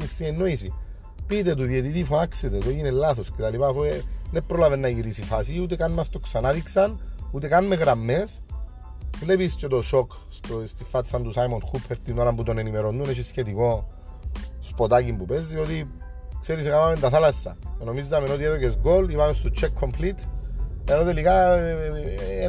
συνεννόηση 0.06 0.74
πείτε 1.28 1.56
του 1.56 1.64
διαιτητή, 1.64 2.04
φάξετε 2.04 2.58
το, 2.58 2.70
έγινε 2.70 2.90
λάθος 2.90 3.32
κτλ. 3.32 3.64
Αφού 3.64 3.84
ε, 3.84 4.02
δεν 4.32 4.44
πρόλαβε 4.48 4.76
να 4.76 4.88
γυρίσει 4.88 5.22
η 5.22 5.24
φάση, 5.24 5.62
ούτε 5.62 5.76
καν 5.76 5.92
μας 5.92 6.10
το 6.10 6.20
ξανάδειξαν, 6.20 7.00
ούτε 7.32 7.48
καν 7.48 7.66
με 7.66 7.76
γραμμές. 7.76 8.42
Βλέπεις 9.20 9.54
και 9.54 9.68
το 9.68 9.82
σοκ 9.82 10.12
στο, 10.30 10.64
στη 10.66 10.84
φάτσα 10.84 11.22
του 11.22 11.32
Σάιμον 11.32 11.62
Χούπερ 11.62 12.00
την 12.00 12.18
ώρα 12.18 12.34
που 12.34 12.44
τον 12.44 12.58
ενημερώνουν, 12.58 13.10
έχει 13.10 13.24
σχετικό 13.24 13.88
σποτάκι 14.60 15.14
που 15.14 15.26
παίζει, 15.26 15.58
ότι 15.58 15.92
ξέρεις, 16.40 16.66
έκαναμε 16.66 16.98
τα 16.98 17.10
θάλασσα. 17.10 17.58
Νομίζαμε 17.84 18.30
ότι 18.30 18.44
έδωκες 18.44 18.78
γκολ, 18.78 19.10
είπαμε 19.10 19.34
στο 19.34 19.50
check 19.62 19.84
complete, 19.84 20.20
ενώ 20.90 21.04
τελικά 21.04 21.58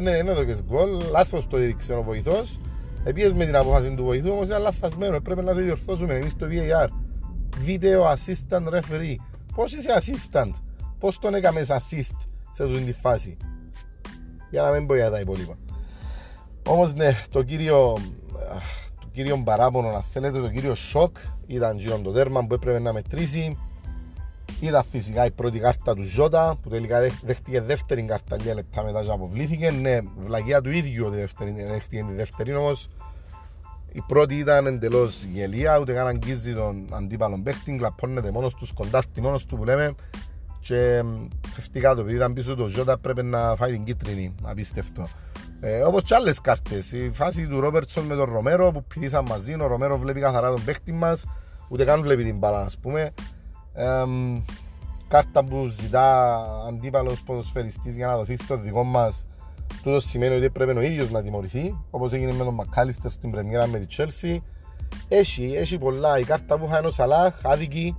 δεν 0.03 0.27
έδωκες 0.27 0.63
γκολ, 0.63 1.03
λάθος 1.11 1.47
το 1.47 1.57
έδειξε 1.57 1.93
ο 1.93 2.03
βοηθός. 2.03 2.59
Επίση 3.03 3.33
με 3.33 3.45
την 3.45 3.55
απόφαση 3.55 3.93
του 3.95 4.03
βοηθού, 4.03 4.31
όμως 4.31 4.45
ήταν 4.45 4.61
λαθασμένο, 4.61 5.21
πρέπει 5.21 5.41
να 5.41 5.53
σε 5.53 5.61
διορθώσουμε 5.61 6.13
εμείς 6.13 6.35
το 6.35 6.45
VAR 6.49 6.87
video 7.65 8.13
assistant 8.13 8.73
referee. 8.73 9.15
Πώς 9.55 9.73
είσαι 9.73 9.89
assistant, 9.99 10.51
πώς 10.99 11.19
τον 11.19 11.33
έκαμες 11.35 11.67
assist 11.69 12.17
σε 12.51 12.63
αυτή 12.63 12.79
τη 12.79 12.91
φάση; 12.91 13.37
Για 14.49 14.61
να 14.61 14.71
μην 14.71 14.85
πω 14.85 14.95
για 14.95 15.09
τα 15.09 15.19
υπόλοιπα. 15.19 15.57
Όμως 16.67 16.93
ναι, 16.93 17.11
το 17.29 17.43
κύριο, 17.43 17.97
το 18.99 19.07
κύριο 19.11 19.41
παράπονο, 19.43 19.91
να 19.91 20.01
θέλετε, 20.01 20.39
το 20.39 20.49
κύριο 20.49 20.75
σοκ 20.75 21.17
ήταν 21.47 21.77
γύρω 21.77 21.99
το 21.99 22.11
τέρμα 22.11 22.45
που 22.45 22.53
έπρεπε 22.53 22.79
να 22.79 22.93
μετρήσει. 22.93 23.57
Ήταν 24.59 24.83
φυσικά 24.91 25.25
η 25.25 25.31
πρώτη 25.31 25.59
κάρτα 25.59 25.93
του 25.95 26.03
Ζώτα 26.03 26.57
που 26.61 26.69
τελικά 26.69 26.99
δέχτηκε 27.23 27.61
δεύτερη 27.61 28.03
κάρτα 28.03 28.35
λίγα 28.35 28.53
λεπτά 28.53 28.83
μετά 28.83 29.03
και 29.03 29.11
αποβλήθηκε. 29.11 29.71
Ναι, 29.71 29.97
βλαγία 30.25 30.61
του 30.61 30.71
ίδιου 30.71 31.05
ότι 31.05 31.15
δέχτηκε 31.63 32.03
τη 32.07 32.13
δεύτερη 32.13 32.55
όμως 32.55 32.89
η 33.91 34.01
πρώτη 34.07 34.35
ήταν 34.35 34.65
εντελώς 34.65 35.23
γελία, 35.23 35.79
ούτε 35.79 35.93
καν 35.93 36.07
αγγίζει 36.07 36.53
τον 36.53 36.87
αντίπαλον 36.91 37.43
παίχτη, 37.43 37.75
κλαπώνεται 37.77 38.31
μόνος 38.31 38.53
τους, 38.53 38.73
κοντάφτει 38.73 39.21
μόνος 39.21 39.45
του 39.45 39.57
που 39.57 39.63
λέμε. 39.63 39.95
Και 40.59 41.03
φευτικά 41.53 41.95
το 41.95 42.01
επειδή 42.01 42.15
ήταν 42.15 42.33
πίσω 42.33 42.55
το 42.55 42.67
Ζώτα 42.67 42.97
πρέπει 42.97 43.23
να 43.23 43.55
φάει 43.55 43.71
την 43.71 43.83
κίτρινη, 43.83 44.35
απίστευτο. 44.43 45.07
Ε, 45.67 45.81
Όπως 45.81 46.03
και 46.03 46.15
άλλες 46.15 46.41
κάρτες. 46.41 46.91
Η 46.91 47.09
φάση 47.13 47.47
του 47.47 47.59
Ρόμπερτσον 47.59 48.05
με 48.05 48.15
τον 48.15 48.33
Ρομέρο 48.33 48.71
που 48.71 48.83
πηδήσαν 48.83 49.25
μαζί, 49.29 49.53
ο 49.61 49.67
Ρομέρο 49.67 49.97
βλέπει 49.97 50.19
καθαρά 50.19 50.51
τον 50.51 50.63
παίχτη 50.63 50.91
μας, 50.91 51.25
ούτε 51.67 51.83
καν 51.83 52.01
βλέπει 52.01 52.23
την 52.23 52.37
μπάλα, 52.37 52.59
ας 52.59 52.77
πούμε. 52.77 53.11
Ε, 53.73 54.03
κάρτα 55.07 55.43
που 55.43 55.67
ζητά 55.67 56.35
αντίπαλος 56.67 57.21
ποδοσφαιριστής 57.21 57.95
για 57.95 58.07
να 58.07 58.17
δοθεί 58.17 58.37
στο 58.37 58.57
δικό 58.57 58.83
μας 58.83 59.25
Τούτο 59.83 59.99
σημαίνει 59.99 60.35
ότι 60.35 60.49
πρέπει 60.49 60.77
ο 60.77 60.81
ίδιος 60.81 61.11
να 61.11 61.21
τιμωρηθεί, 61.21 61.77
όπως 61.89 62.13
έγινε 62.13 62.33
με 62.33 62.43
τον 62.43 62.53
Μακάλιστερ 62.53 63.11
στην 63.11 63.31
πρεμιέρα 63.31 63.67
με 63.67 63.79
τη 63.79 63.95
Chelsea. 63.97 64.37
Έχει, 65.07 65.53
έχει 65.55 65.77
πολλά. 65.77 66.19
Η 66.19 66.23
κάρτα 66.23 66.59
που 66.59 66.65
είχα 66.65 66.81
ο 66.81 66.91
Σαλάχ, 66.91 67.35
άδικη. 67.43 67.95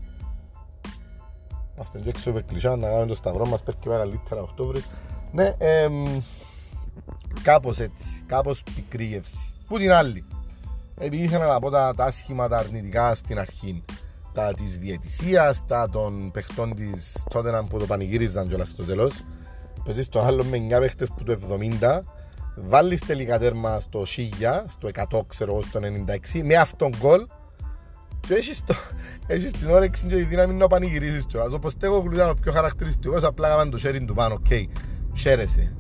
Είμαστε 1.75 1.99
και 1.99 2.09
έξω 2.09 2.37
εκκλησιά 2.37 2.77
να 2.77 2.89
κάνουμε 2.89 3.07
το 3.07 3.15
σταυρό 3.15 3.47
μας 3.47 3.63
πέρκει 3.63 3.89
πάει 3.89 3.99
καλύτερα 3.99 4.41
Οκτώβρης. 4.41 4.87
Ναι, 5.33 5.55
εμ, 5.59 6.05
κάπως 7.43 7.79
έτσι, 7.79 8.23
κάπως 8.27 8.63
πικρή 8.75 9.05
γεύση. 9.05 9.53
Πού 9.69 9.79
την 9.79 9.93
άλλη. 9.93 10.25
Επειδή 10.99 11.23
ήθελα 11.23 11.47
να 11.47 11.59
πω 11.59 11.71
τα, 11.71 11.95
τα 11.97 12.05
άσχημα, 12.05 12.49
τα 12.49 12.57
αρνητικά 12.59 13.15
στην 13.15 13.39
αρχή. 13.39 13.85
Τα 14.33 14.55
της 14.55 14.79
διαιτησίας, 14.79 15.67
τα 15.67 15.89
των 15.91 16.31
παιχτών 16.31 16.75
της 16.75 17.27
τότε 17.31 17.65
που 17.69 17.79
το 17.79 17.87
πανηγύριζαν 17.87 18.49
κιόλας 18.49 18.69
στο 18.69 18.85
τέλος. 18.85 19.25
Παίζεις 19.85 20.09
τον 20.09 20.27
άλλο 20.27 20.45
με 20.45 20.57
9 20.57 20.79
παίχτες 20.81 21.09
που 21.17 21.25
το 21.25 21.33
70 21.33 22.05
βάλεις 22.57 23.01
τελικά 23.01 23.39
τέρμα 23.39 23.81
στο 23.81 24.05
1000, 24.05 24.65
στο 24.67 24.89
100 24.89 25.21
ξέρω 25.27 25.53
εγώ 25.53 25.63
στο 25.63 25.81
96 26.37 26.43
με 26.43 26.55
αυτόν 26.55 26.95
γκολ 26.99 27.27
και 28.21 28.35
έχεις, 28.35 28.65
το, 28.65 28.75
έχεις 29.27 29.51
την 29.51 29.71
όρεξη 29.71 30.07
και 30.07 30.15
τη 30.15 30.23
δύναμη 30.23 30.55
να 30.55 30.67
πανηγυρίσεις 30.67 31.27
κιόλας 31.27 31.53
όπως 31.53 31.77
τέγω 31.77 32.05
ήταν 32.13 32.29
ο 32.29 32.35
πιο 32.43 32.53
χαρακτηριστικός 32.53 33.23
απλά 33.25 33.49
έκαναν 33.49 33.71
το 33.71 33.79
sharing 33.85 34.05
του 34.07 34.15
πάνω, 34.15 34.35
OK 34.35 34.47
okay. 34.49 34.65
Χαίρεσαι, 35.17 35.73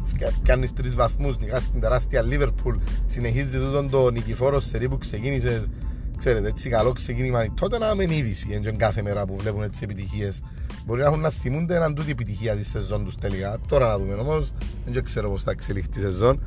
κάνεις 0.43 0.73
τρεις 0.73 0.95
βαθμούς, 0.95 1.39
νικάς 1.39 1.71
την 1.71 1.81
τεράστια 1.81 2.25
Liverpool 2.31 2.75
συνεχίζεις 3.07 3.61
τούτον 3.61 3.91
το 3.91 4.11
νικηφόρο 4.11 4.61
σερί 4.61 4.79
που 4.79 4.99
ξεκίνησες. 4.99 5.67
Ξέρετε 6.19 6.49
έτσι 6.49 6.69
καλό 6.69 6.93
ξεκίνημα. 6.93 7.55
Τότε 7.55 7.79
να 7.79 7.95
μεν 7.95 8.11
είδηση 8.11 8.61
εν 8.65 8.77
κάθε 8.77 9.03
μέρα 9.03 9.25
που 9.27 9.37
βλέπουν 9.37 9.63
έτσι 9.63 9.85
επιτυχίες. 9.85 10.43
Μπορεί 10.87 11.01
να 11.01 11.07
έχουν 11.07 11.21
να 11.21 11.31
θυμούνται 11.31 11.75
έναν 11.75 11.95
τούτη 11.95 12.11
επιτυχία 12.11 12.57
της 12.57 12.71
σεζόν 12.71 13.05
τους 13.05 13.17
τελικά. 13.17 13.59
Τώρα 13.69 13.87
να 13.87 13.99
δούμε 13.99 14.15
όμως 14.15 14.53
δεν 14.87 15.05
ξέρω 15.05 15.31
πώς 15.31 15.43
θα 15.43 15.51
εξελιχθεί 15.51 15.99
η 15.99 16.03
σεζόν. 16.03 16.41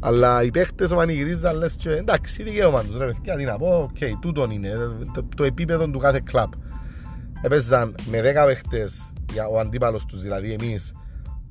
Αλλά 0.00 0.42
οι 0.42 0.50
παίχτες 0.50 0.90
πανηγυρίζαν 0.90 1.56
λες 1.56 1.74
και 1.74 1.90
εντάξει 1.90 2.42
δικαίωμα 2.42 2.82
τους 2.82 2.96
ρε 2.96 3.06
παιδιά 3.06 3.36
τι 3.36 3.44
να 3.44 3.58
πω 3.58 3.82
OK 3.82 3.96
okay, 4.00 4.10
τούτον 4.20 4.50
είναι 4.50 4.70
το, 5.14 5.28
το 5.36 5.44
επίπεδο 5.44 5.88
του 5.88 5.98
κάθε 5.98 6.20
κλαμπ 6.24 6.52
έπαιζαν 7.42 7.94
με 8.10 8.20
10 8.20 8.46
παίχτες 8.46 9.12
ο 9.52 9.58
αντίπαλος 9.58 10.06
τους 10.06 10.22
δηλαδή 10.22 10.52
εμείς 10.52 10.92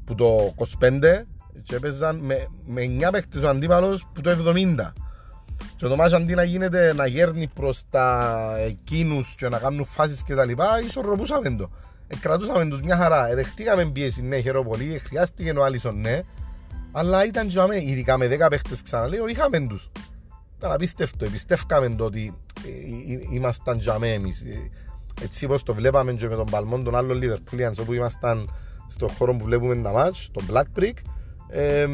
που 0.10 0.16
το 0.16 0.54
25 0.80 1.00
και 1.64 1.76
έπαιζαν 1.76 2.18
με, 2.18 2.48
με 2.66 2.82
9 3.00 3.10
παίχτες 3.12 3.44
ο 3.44 3.50
αντίπαλος 3.50 4.08
που 4.14 4.22
το 4.22 4.30
70 4.30 4.76
και 5.76 5.88
το 5.88 5.96
μάτσο 5.96 6.16
αντί 6.16 6.36
να 6.36 6.44
γίνεται 6.44 6.94
να 6.94 7.06
γέρνει 7.06 7.48
προς 7.48 7.84
τα 7.90 8.40
εκείνους 8.58 9.36
και 9.38 9.50
να 9.50 9.60
κάνουν 9.60 9.86
φάσεις 9.86 10.24
και 10.24 10.36
τα 10.36 10.46
λοιπά 10.46 10.82
ισορροπούσαμε 10.86 11.50
το 11.50 11.70
κρατούσαμε 12.20 12.66
τους 12.66 12.82
μια 12.82 12.96
χαρά 12.96 13.30
εδεχτήκαμε 13.30 13.86
πίεση 13.86 14.22
ναι 14.22 14.40
χαίρομαι 14.40 14.70
πολύ 14.70 15.00
χρειάστηκε 15.00 15.52
ο 15.52 15.64
Άλισον 15.64 16.00
ναι 16.00 16.22
αλλά 16.92 17.26
ήταν 17.26 17.48
και 17.48 17.60
αμέ, 17.60 17.84
ειδικά 17.84 18.18
με 18.18 18.28
10 18.28 18.48
παίχτες 18.50 18.82
ξαναλέω, 18.82 19.28
είχαμε 19.28 19.60
τους. 19.60 19.92
Ήταν 20.58 20.72
απίστευτο, 20.72 21.26
εμπιστεύκαμε 21.26 21.90
το 21.90 22.06
ότι 22.06 22.38
ε, 22.66 22.70
ε, 23.14 23.20
ήμασταν 23.32 23.78
και 23.78 23.92
αμέ 23.92 24.14
εμείς. 24.14 24.42
Ε, 24.44 24.70
έτσι 25.22 25.46
όπως 25.46 25.64
το 25.64 25.74
βλέπαμε 25.74 26.14
και 26.14 26.28
με 26.28 26.36
τον 26.36 26.46
Παλμόν, 26.52 26.84
τον 26.84 26.96
άλλον 26.96 27.20
Liverpoolians, 27.24 27.76
όπου 27.80 27.94
ήμασταν 27.94 28.50
στον 28.90 29.10
χώρο 29.10 29.36
που 29.36 29.44
βλέπουμε 29.44 29.76
τα 29.76 29.92
μάτς, 29.92 30.30
τον 30.32 30.44
Black 30.52 30.80
Brick, 30.80 30.94
ε, 31.50 31.88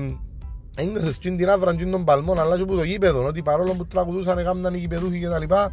ένιωσες 0.75 1.17
και 1.17 1.31
την 1.31 1.49
άβρα 1.49 1.75
και 1.75 1.85
τον 1.85 2.03
Παλμόν, 2.03 2.39
αλλά 2.39 2.55
και 2.55 2.61
από 2.61 2.75
το 2.75 2.83
γήπεδο, 2.83 3.25
ότι 3.25 3.41
παρόλο 3.41 3.73
που 3.73 3.85
τραγουδούσαν, 3.85 4.37
έκαναν 4.37 4.73
οι 4.73 4.77
γήπεδούχοι 4.77 5.19
και 5.19 5.27
τα 5.27 5.39
λοιπά, 5.39 5.71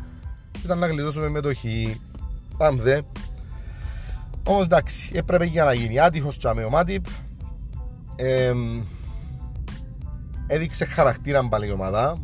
ήταν 0.65 0.79
να 0.79 0.87
γλιτώσουμε 0.87 1.29
με 1.29 1.41
το 1.41 1.55
χ. 1.55 1.65
Πάμε 2.57 2.83
δε. 2.83 3.01
Όμως 4.47 4.65
εντάξει, 4.65 5.11
έπρεπε 5.15 5.45
για 5.45 5.65
να 5.65 5.73
γίνει 5.73 5.99
άτυχος 5.99 6.37
και 6.37 6.49
αμέ 6.49 6.65
ο 6.65 6.71
Μάτιπ. 6.71 7.05
Ε, 8.17 8.53
έδειξε 10.47 10.85
χαρακτήρα 10.85 11.49
πάλι 11.49 11.67
η 11.67 11.71
ομάδα. 11.71 12.19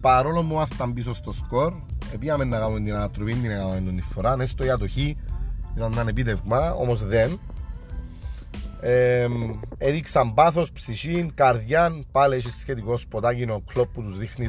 Παρόλο 0.00 0.42
που 0.42 0.52
ήμασταν 0.52 0.92
πίσω 0.92 1.14
στο 1.14 1.32
σκορ, 1.32 1.74
πήγαμε 2.18 2.44
να 2.44 2.58
κάνουμε 2.58 2.80
την 2.80 2.94
ανατροπή, 2.94 3.34
την 3.34 3.50
έκαναμε 3.50 3.80
την 3.80 4.02
φορά. 4.02 4.36
Έστω 4.38 4.64
για 4.64 4.78
το 4.78 4.88
χ, 4.88 4.96
ήταν 4.96 5.92
ένα 5.92 6.08
επίτευγμα, 6.08 6.72
όμως 6.72 7.04
δεν. 7.04 7.38
Ε, 8.86 9.26
έδειξαν 9.78 10.34
πάθος, 10.34 10.72
ψυχή, 10.72 11.30
καρδιά. 11.34 12.04
Πάλι 12.12 12.34
έχεις 12.34 12.54
σχετικό 12.54 12.96
σποτάκι 12.96 13.42
ο 13.42 13.62
κλόπ 13.72 13.92
που 13.92 14.02
τους 14.02 14.18
δείχνει 14.18 14.48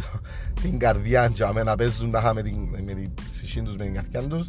την 0.61 0.79
καρδιά 0.79 1.31
για 1.33 1.63
να 1.63 1.75
παίζουν 1.75 2.11
τα 2.11 2.33
με 2.33 2.41
την, 2.41 2.55
με 2.85 2.93
την 2.93 3.11
ψυχή 3.33 3.61
τους, 3.61 3.75
με 3.75 3.83
την 3.83 3.93
καρδιά 3.93 4.21
τους. 4.21 4.47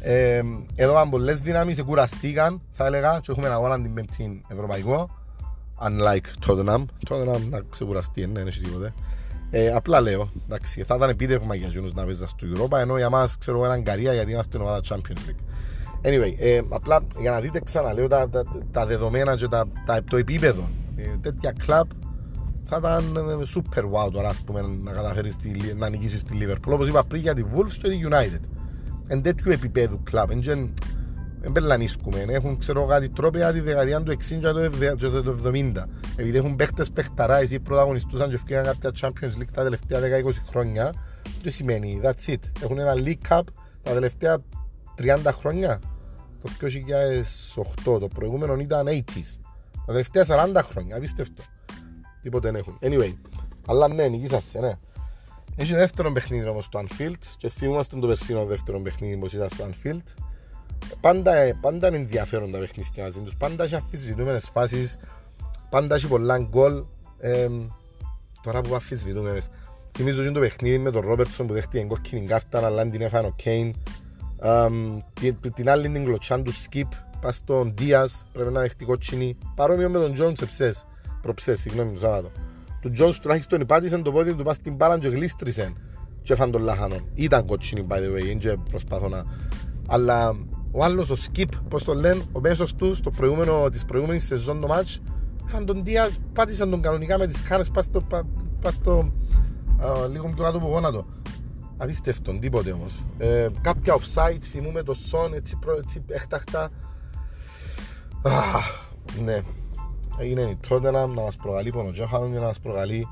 Ε, 0.00 0.42
εδώ 0.74 0.92
είχαν 0.92 1.10
πολλές 1.10 1.40
δυνάμεις, 1.40 1.82
κουραστήκαν 1.82 2.60
θα 2.70 2.86
έλεγα 2.86 3.20
και 3.22 3.30
έχουμε 3.30 3.48
αγώνα 3.48 3.82
την 3.82 3.94
πέμπτη 3.94 4.42
ευρωπαϊκό 4.48 5.10
unlike 5.82 6.46
Tottenham. 6.46 6.84
Tottenham 7.08 7.40
να 7.50 7.62
ξεκουραστεί, 7.70 8.28
δεν 8.32 8.46
έχει 8.46 8.60
τίποτε. 8.60 8.92
Ε, 9.50 9.70
απλά 9.70 10.00
λέω, 10.00 10.30
εντάξει, 10.44 10.82
θα 10.82 10.94
ήταν 10.94 11.08
επίτευγμα 11.08 11.54
για 11.54 11.66
εκείνους 11.66 11.94
να 11.94 12.04
παίζουν 12.04 12.26
στο 12.26 12.46
Europa, 12.54 12.78
ενώ 12.78 12.96
για 12.96 13.10
μας 13.10 13.38
ξέρω 13.38 13.64
έναν 13.64 13.82
καρία 13.82 14.12
γιατί 14.12 14.30
είμαστε 14.30 14.50
στην 14.56 14.66
ομάδα 14.66 14.80
Champions 14.88 15.30
League. 15.30 15.42
Anyway, 16.02 16.34
ε, 16.38 16.60
απλά 16.68 17.00
για 17.20 17.30
να 17.30 17.40
δείτε 17.40 17.60
ξαναλέω 17.60 18.08
τα, 18.08 18.28
τα, 18.28 18.44
τα 18.70 18.86
δεδομένα 18.86 19.36
και 19.36 19.48
τα, 19.48 19.64
τα, 19.84 20.04
το 20.04 20.16
επίπεδο. 20.16 20.68
Ε, 20.96 21.16
τέτοια 21.20 21.52
κλαμπ 21.52 21.88
θα 22.64 22.76
ήταν 22.76 23.16
ε, 23.16 23.44
super 23.54 23.82
wow 23.82 24.12
τώρα 24.12 24.28
ας 24.28 24.40
πούμε, 24.40 24.60
να 24.82 24.92
καταφέρεις 24.92 25.36
τη, 25.36 25.50
να 25.76 25.88
νικήσεις 25.88 26.22
τη 26.22 26.38
Liverpool. 26.40 26.72
Όπως 26.72 26.88
είπα 26.88 27.04
πριν 27.04 27.20
για 27.20 27.34
τη 27.34 27.44
Wolves 27.54 27.72
και 27.82 27.88
τη 27.88 28.00
United. 28.10 28.40
Εν 29.08 29.22
τέτοιου 29.22 29.52
επίπεδου 29.52 30.00
κλαμπ 30.04 30.30
δεν 31.40 31.52
πελανίσκουμε. 31.52 32.24
Έχουν 32.28 32.58
ξέρω 32.58 32.86
κάτι 32.86 33.08
τρόπια 33.08 33.52
τη 33.52 33.60
δεκαετία 33.60 34.02
του 34.02 34.12
60 34.12 34.16
και 34.96 35.08
του 35.08 35.40
70. 35.44 35.72
Επειδή 36.16 36.38
έχουν 36.38 36.56
παίχτες 36.56 36.90
παιχταράες 36.90 37.50
ή 37.50 37.60
πρωταγωνιστούσαν 37.60 38.28
και 38.28 38.34
ευκαιρία 38.34 38.62
κάποια 38.62 38.90
Champions 39.00 39.40
League 39.40 39.50
τα 39.52 39.62
τελευταία 39.62 40.00
10-20 40.00 40.32
χρόνια, 40.48 40.94
τι 41.42 41.50
σημαίνει, 41.50 42.00
that's 42.02 42.30
it. 42.30 42.38
Έχουν 42.62 42.78
ένα 42.78 42.94
League 42.96 43.28
Cup 43.28 43.42
τα 43.82 43.92
τελευταία 43.92 44.38
30 44.98 45.32
χρόνια. 45.32 45.80
Το 46.42 46.50
2008, 47.94 48.00
το 48.00 48.08
προηγούμενο 48.14 48.54
ήταν 48.54 48.86
80s. 48.86 49.38
Τα 49.86 49.92
τελευταία 49.92 50.24
40 50.28 50.60
χρόνια, 50.64 50.96
απίστευτο. 50.96 51.42
Τίποτε 52.20 52.50
δεν 52.50 52.60
έχουν. 52.60 52.78
Anyway, 52.82 53.14
αλλά 53.66 53.88
ναι, 53.88 54.08
νικήσασαι, 54.08 54.60
ναι. 54.60 54.72
Έχει 55.56 55.74
δεύτερο 55.74 56.12
παιχνίδι 56.12 56.48
όμως 56.48 56.64
στο 56.64 56.80
Anfield 56.80 57.20
και 57.36 57.48
θυμούμαστε 57.48 57.98
το 57.98 58.06
περσίνο 58.06 58.44
δεύτερο 58.44 58.80
παιχνίδι 58.80 59.16
που 59.16 59.26
ήταν 59.26 59.48
στο 59.48 59.68
Anfield 59.70 60.02
πάντα, 61.00 61.32
πάντα 61.60 61.88
είναι 61.88 61.96
ενδιαφέρον 61.96 62.50
τα 62.50 62.58
παιχνίδια 62.58 63.02
μαζί 63.02 63.20
τους, 63.20 63.36
πάντα 63.36 63.64
έχει 63.64 63.74
αφισβητούμενες 63.74 64.50
φάσεις, 64.52 64.98
πάντα 65.70 65.94
έχει 65.94 66.06
πολλά 66.06 66.38
γκολ. 66.38 66.84
Ε, 67.18 67.48
τώρα 68.42 68.60
που 68.60 68.74
αφισβητούμενες, 68.74 69.48
θυμίζω 69.96 70.22
και 70.22 70.30
το 70.30 70.40
παιχνίδι 70.40 70.78
με 70.78 70.90
τον 70.90 71.02
Ρόμπερτσον 71.06 71.46
που 71.46 71.52
δέχτηκε 71.52 71.84
κόκκινη 71.84 72.26
κάρτα, 72.26 72.66
αλλά 72.66 72.88
την 72.88 73.00
έφανε 73.00 73.26
ο 73.26 73.32
Κέιν. 73.36 73.74
Την, 75.12 75.36
την 75.54 75.70
άλλη 75.70 75.88
την 75.88 76.04
κλωτσάν 76.04 76.42
του 76.44 76.52
Σκυπ, 76.52 76.92
πας 77.20 77.36
στον 77.36 77.72
Δίας, 77.76 78.26
πρέπει 78.32 78.52
να 78.52 78.60
δεχτεί 78.60 78.84
κόκκινη. 78.84 79.36
Παρόμοιο 79.54 79.88
με 79.88 79.98
τον 79.98 80.12
Τζόνς 80.12 80.40
εψές, 80.40 80.86
προψές, 81.22 81.60
συγγνώμη 81.60 81.92
το 81.92 81.98
Σάββατο. 81.98 82.30
Του 82.80 82.90
Τζόνς 82.90 83.18
τουλάχιστον 83.18 83.60
υπάτησε 83.60 83.98
το 83.98 84.12
πόδι 84.12 84.34
του 84.34 84.44
πας 84.44 84.56
στην 84.56 84.74
μπάλα 84.74 84.98
και 84.98 85.08
γλίστρισε 85.08 85.72
και 86.22 86.32
έφανε 86.32 86.52
τον 86.52 86.62
Λάχανο. 86.62 86.96
Ήταν 87.14 87.46
κόκκινη 87.46 87.86
by 87.88 87.94
the 87.94 88.34
way, 88.34 88.38
δεν 88.40 88.62
προσπαθώ 88.70 89.08
να... 89.08 89.24
Αλλά 89.86 90.36
ο 90.72 90.84
άλλος 90.84 91.10
ο 91.10 91.16
Skip, 91.16 91.48
πώς 91.68 91.84
το 91.84 91.94
λένε, 91.94 92.22
ο 92.32 92.40
μέσος 92.40 92.74
του 92.74 92.94
στο 92.94 93.10
προηγούμενο, 93.10 93.68
της 93.70 93.84
προηγούμενης 93.84 94.24
σεζόν 94.24 94.60
το 94.60 94.66
μάτς 94.66 95.00
είχαν 95.46 95.66
τον 95.66 95.84
Δίας, 95.84 96.18
πάτησαν 96.32 96.70
τον 96.70 96.82
κανονικά 96.82 97.18
με 97.18 97.26
τις 97.26 97.42
χάρες 97.42 97.70
πας 97.70 97.84
στο, 97.84 98.02
πας 98.60 98.74
στο 98.74 99.12
α, 99.82 100.08
λίγο 100.08 100.32
πιο 100.34 100.44
κάτω 100.44 100.56
από 100.56 100.66
γόνατο 100.66 101.06
απίστευτον, 101.78 102.40
τίποτε 102.40 102.72
όμως. 102.72 103.04
Ε, 103.18 103.48
κάποια 103.60 103.94
offside, 103.94 104.42
θυμούμε 104.42 104.82
το 104.82 104.94
Son 105.10 105.32
έτσι, 105.34 105.56
προ, 105.56 105.76
έτσι 105.76 106.02
έκταχτα 106.08 106.70
ναι. 109.24 109.40
Έγινε 110.18 110.40
η 110.40 110.58
Tottenham 110.68 111.12
να 111.14 111.22
μας 111.22 111.36
προκαλεί 111.36 111.70
πόνο 111.70 111.90
και 111.90 112.06
να 112.32 112.40
μας 112.40 112.60
προκαλεί 112.60 113.06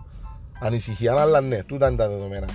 ανησυχία. 0.61 1.21
Αλλά 1.21 1.41
ναι, 1.41 1.63
τούτα 1.63 1.89
είναι 1.89 1.97
τα 1.97 2.09
δεδομένα. 2.09 2.47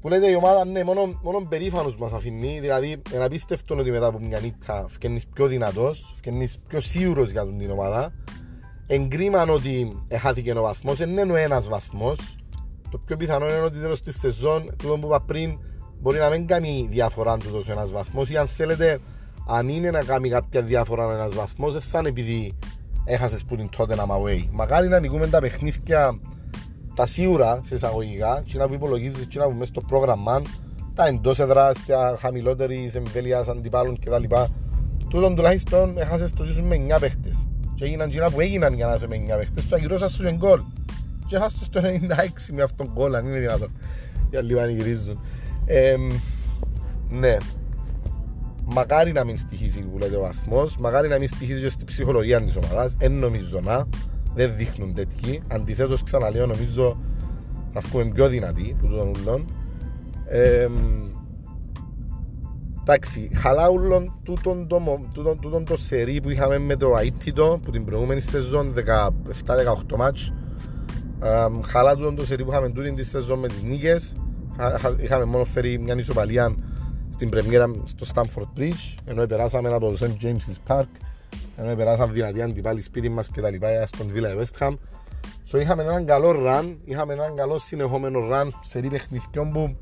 Που 0.00 0.08
λέτε 0.08 0.30
η 0.30 0.34
ομάδα 0.34 0.64
ναι, 0.64 0.84
μόνο, 0.84 1.18
μόνο 1.22 1.46
περήφανος 1.48 1.96
μας 1.96 2.12
αφήνει, 2.12 2.58
δηλαδή 2.60 3.02
είναι 3.14 3.24
απίστευτο 3.24 3.76
ότι 3.78 3.90
μετά 3.90 4.06
από 4.06 4.18
μια 4.18 4.40
νύχτα 4.40 4.86
φκένεις 4.88 5.26
πιο 5.26 5.46
δυνατός, 5.46 6.14
φκένεις 6.16 6.58
πιο 6.68 6.80
σίγουρος 6.80 7.30
για 7.30 7.46
την 7.46 7.70
ομάδα. 7.70 8.12
Εγκρίμαν 8.86 9.50
ότι 9.50 10.02
έχαθηκε 10.08 10.52
ο 10.52 10.62
βαθμός, 10.62 10.96
δεν 10.96 11.10
είναι 11.10 11.32
ο 11.32 11.36
ένας 11.36 11.68
βαθμός. 11.68 12.36
Το 12.92 12.98
πιο 12.98 13.16
πιθανό 13.16 13.48
είναι 13.48 13.60
ότι 13.60 13.78
τέλος 13.78 14.00
της 14.00 14.18
σεζόν, 14.18 14.76
τούτο 14.76 14.98
που 14.98 15.06
είπα 15.06 15.20
πριν, 15.20 15.58
μπορεί 16.00 16.18
να 16.18 16.28
μην 16.28 16.46
κάνει 16.46 16.88
διαφορά 16.90 17.36
του 17.36 17.50
τόσο 17.50 17.72
ένας 17.72 17.92
βαθμός 17.92 18.30
ή 18.30 18.36
αν 18.36 18.46
θέλετε, 18.46 18.98
αν 19.48 19.68
είναι 19.68 19.90
να 19.90 20.02
κάνει 20.02 20.28
κάποια 20.28 20.62
διαφορά 20.62 21.12
ένας 21.12 21.34
βαθμός, 21.34 21.72
δεν 21.72 21.82
θα 21.82 21.98
είναι 21.98 22.08
επειδή 22.08 22.58
έχασες 23.04 23.44
που 23.44 23.56
την 23.56 23.68
τότε 23.76 23.94
να 23.94 24.04
away. 24.08 24.48
Μακάρι 24.50 24.88
να 24.88 25.00
νικούμε 25.00 25.26
τα 25.26 25.40
παιχνίδια 25.40 26.18
τα 26.94 27.06
σίγουρα 27.06 27.60
σε 27.64 27.74
εισαγωγικά, 27.74 28.42
και 28.44 28.58
να 28.58 28.68
που 28.68 28.74
υπολογίζεις 28.74 29.26
και 29.26 29.38
να 29.38 29.44
που 29.44 29.52
μέσα 29.52 29.64
στο 29.64 29.80
πρόγραμμα, 29.80 30.42
τα 30.94 31.06
εντός 31.06 31.38
εδράστια, 31.38 32.16
χαμηλότερης 32.18 32.94
εμβέλειας 32.94 33.48
αντιπάλων 33.48 33.98
κτλ. 33.98 34.34
Τούτον 35.08 35.34
τουλάχιστον 35.34 35.98
έχασες 35.98 36.32
το 36.32 36.44
ζήσουν 36.44 36.64
με 36.64 36.74
9 36.74 36.98
παίχτες. 37.00 37.46
Και 37.74 37.84
έγιναν 37.84 38.10
και 38.10 38.20
που 38.32 38.40
έγιναν 38.40 38.74
για 38.74 38.86
να 38.86 38.94
είσαι 38.94 39.06
με 39.06 39.16
9 39.16 39.36
παίχτες 39.36 39.64
και 39.64 39.74
αγυρώσαν 39.74 40.08
σου 40.08 40.22
και 40.22 40.32
γκολ. 40.32 40.60
Και 41.26 41.36
έχασες 41.36 41.68
το 41.68 41.80
96 41.84 42.52
με 42.52 42.62
αυτόν 42.62 42.90
γκολ, 42.92 43.14
αν 43.14 43.26
είναι 43.26 43.38
δυνατόν. 43.38 43.70
Για 44.30 44.42
λίγα 44.42 44.66
γυρίζουν. 44.66 45.20
Ε, 45.64 45.96
ναι. 47.08 47.36
μακάρι 48.64 49.12
να 49.12 49.24
μην 49.24 49.36
στοιχήσει 49.36 49.80
που 49.80 49.98
λέτε 49.98 50.16
ο 50.16 50.20
βαθμός, 50.20 50.76
μακάρι 50.76 51.08
να 51.08 51.18
μην 51.18 51.28
στοιχήσει 51.28 51.60
και 51.60 51.68
στην 51.68 51.86
ψυχολογία 51.86 52.42
της 52.42 52.56
ομάδας. 52.56 52.94
Δεν 52.94 53.12
νομίζω 53.12 53.60
να, 53.60 53.88
δεν 54.34 54.52
δείχνουν 54.56 54.94
τέτοιοι. 54.94 55.42
Αντιθέτως, 55.48 56.02
ξαναλέω, 56.02 56.46
νομίζω 56.46 56.96
θα 57.72 57.80
βγούμε 57.80 58.04
πιο 58.04 58.28
δυνατοί 58.28 58.76
που 58.80 58.86
τον 58.86 59.08
ούλον. 59.08 59.46
Ε, 60.26 60.68
εντάξει, 62.80 63.30
χαλά 63.34 63.68
ούλον 63.68 64.18
τούτον 64.24 64.66
το, 64.68 65.00
τούτον, 65.14 65.40
τούτον 65.40 65.64
το 65.64 65.76
σερί 65.76 66.20
που 66.20 66.30
είχαμε 66.30 66.58
με 66.58 66.76
το 66.76 66.96
Αίτητο 66.96 67.60
που 67.62 67.70
την 67.70 67.84
προηγούμενη 67.84 68.20
σεζόν 68.20 68.74
17-18 69.46 69.96
μάτς 69.96 70.32
χαλά 71.64 71.96
τούτον 71.96 72.14
το 72.14 72.24
σερί 72.24 72.44
που 72.44 72.50
είχαμε 72.50 72.70
τούτην 72.70 72.94
τη 72.94 73.04
σεζόν 73.04 73.38
με 73.38 73.48
τις 73.48 73.62
νίκες. 73.62 74.16
Είχαμε 75.00 75.24
μόνο 75.24 75.44
φέρει 75.44 75.78
μια 75.78 75.94
ισοπαλία 75.94 76.54
στην 77.12 77.28
πρεμιέρα 77.28 77.70
στο 77.84 78.06
Stamford 78.14 78.58
Bridge 78.58 78.98
ενώ 79.04 79.26
περάσαμε 79.26 79.68
από 79.68 79.90
το 79.90 79.96
St. 80.00 80.24
James's 80.24 80.72
Park 80.72 80.86
ενώ 81.56 81.74
περάσαμε 81.74 82.12
δυνατοί 82.12 82.42
αντίπαλοι 82.42 82.80
σπίτι 82.80 83.08
μας 83.08 83.28
και 83.28 83.40
τα 83.40 83.50
λοιπά 83.50 83.86
στον 83.86 84.12
Villa 84.14 84.42
West 84.42 84.58
Ham. 84.58 84.72
So, 85.50 85.60
είχαμε 85.60 85.82
έναν 85.82 86.06
καλό 86.06 86.34
run 86.46 86.76
είχαμε 86.84 87.12
έναν 87.12 87.36
καλό 87.36 87.58
συνεχόμενο 87.58 88.20
run 88.32 88.48
σερί 88.62 88.88
παιχνιδιών 88.88 89.52
που 89.52 89.76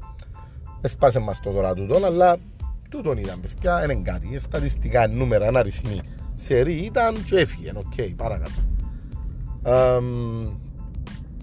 έσπασε 0.81 1.19
μας 1.19 1.41
το 1.41 1.51
τώρα 1.51 1.75
τούτον 1.75 2.05
αλλά 2.05 2.37
τούτον 2.91 3.19
ήταν 3.19 3.41
παιδιά 3.41 3.85
είναι 3.85 3.95
κάτι. 3.95 4.39
Στατιστικά 4.39 5.09
νούμερα, 5.09 5.47
ένα 5.47 5.59
αριθμοί 5.59 6.01
σερί 6.35 6.75
ήταν 6.75 7.25
και 7.25 7.39
έφυγε. 7.39 7.73
OK 7.75 7.93
okay, 7.97 8.13
παρακάτω 8.17 8.61
εμ, 9.65 10.53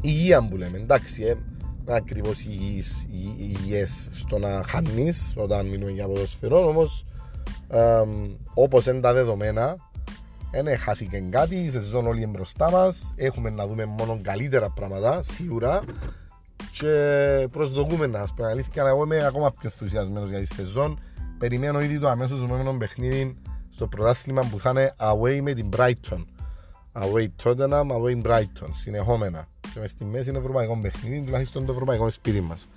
υγεία 0.01 0.48
που 0.48 0.58
λέμε 0.58 0.77
εντάξει 0.77 1.24
ε, 1.24 1.36
ακριβώς 1.88 2.46
υγιές 3.38 4.10
στο 4.12 4.38
να 4.38 4.63
χάνεις 4.68 5.34
όταν 5.36 5.66
μιλούμε 5.66 5.92
για 5.92 6.08
ποδοσφαιρό. 6.08 6.68
Όμως, 6.68 7.06
όπως 8.54 8.86
είναι 8.86 9.00
τα 9.00 9.13
δεδομένα, 9.13 9.75
δεν 10.51 10.77
χάθηκε 10.77 11.24
κάτι. 11.30 11.56
Η 11.56 11.70
σεζόν 11.70 12.08
όλοι 12.08 12.25
μπροστά 12.25 12.72
μας. 12.72 13.13
Έχουμε 13.16 13.50
να 13.50 13.68
δούμε 13.68 13.86
μόνο 13.86 14.20
καλύτερα 14.22 14.70
πράγματα, 14.70 15.22
σίγουρα. 15.22 15.82
Και 16.72 17.48
προσδοκούμε 17.51 18.08
να 18.08 18.20
σας 18.20 18.34
πω 18.34 18.44
αλήθεια, 18.44 18.84
εγώ 18.88 19.04
είμαι 19.04 19.25
ακόμα 19.25 19.51
πιο 19.51 19.70
ενθουσιασμένος 19.74 20.30
για 20.30 20.39
τη 20.39 20.46
σεζόν. 20.46 21.00
Περιμένω 21.38 21.82
ήδη 21.82 22.00
το 22.00 22.10
αμέσως 22.10 22.44
επόμενο 22.44 22.74
παιχνίδι 22.74 23.38
στο 23.70 23.88
πρωτάθλημα 23.88 24.48
που 24.51 24.60
θα 24.60 24.70
είναι 24.70 24.94
away 24.98 25.39
με 25.42 25.54
την 25.54 25.70
Brighton. 25.77 26.22
Away 26.94 27.27
Tottenham, 27.44 27.88
away 27.92 28.22
Brighton, 28.22 28.70
συνεχόμενα 28.72 29.48
και 29.74 29.79
μες 29.79 29.91
στη 29.91 30.05
μέση 30.05 30.29
είναι 30.29 30.38
ευρωπαϊκό 30.38 30.79
παιχνίδι, 30.81 31.21
τουλάχιστον 31.25 31.65
το 31.65 31.71
ευρωπαϊκό 31.71 32.09
σπίτι 32.09 32.41
μας. 32.41 32.67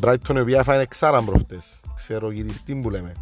Brighton 0.00 0.34
η 0.34 0.40
οποία 0.40 0.62
φάνε 0.62 0.84
ξάραν 0.84 1.24
προχτές, 1.24 1.80
ξέρω 1.94 2.30
γυριστή 2.30 2.74
που 2.74 2.90
λέμε. 2.90 3.12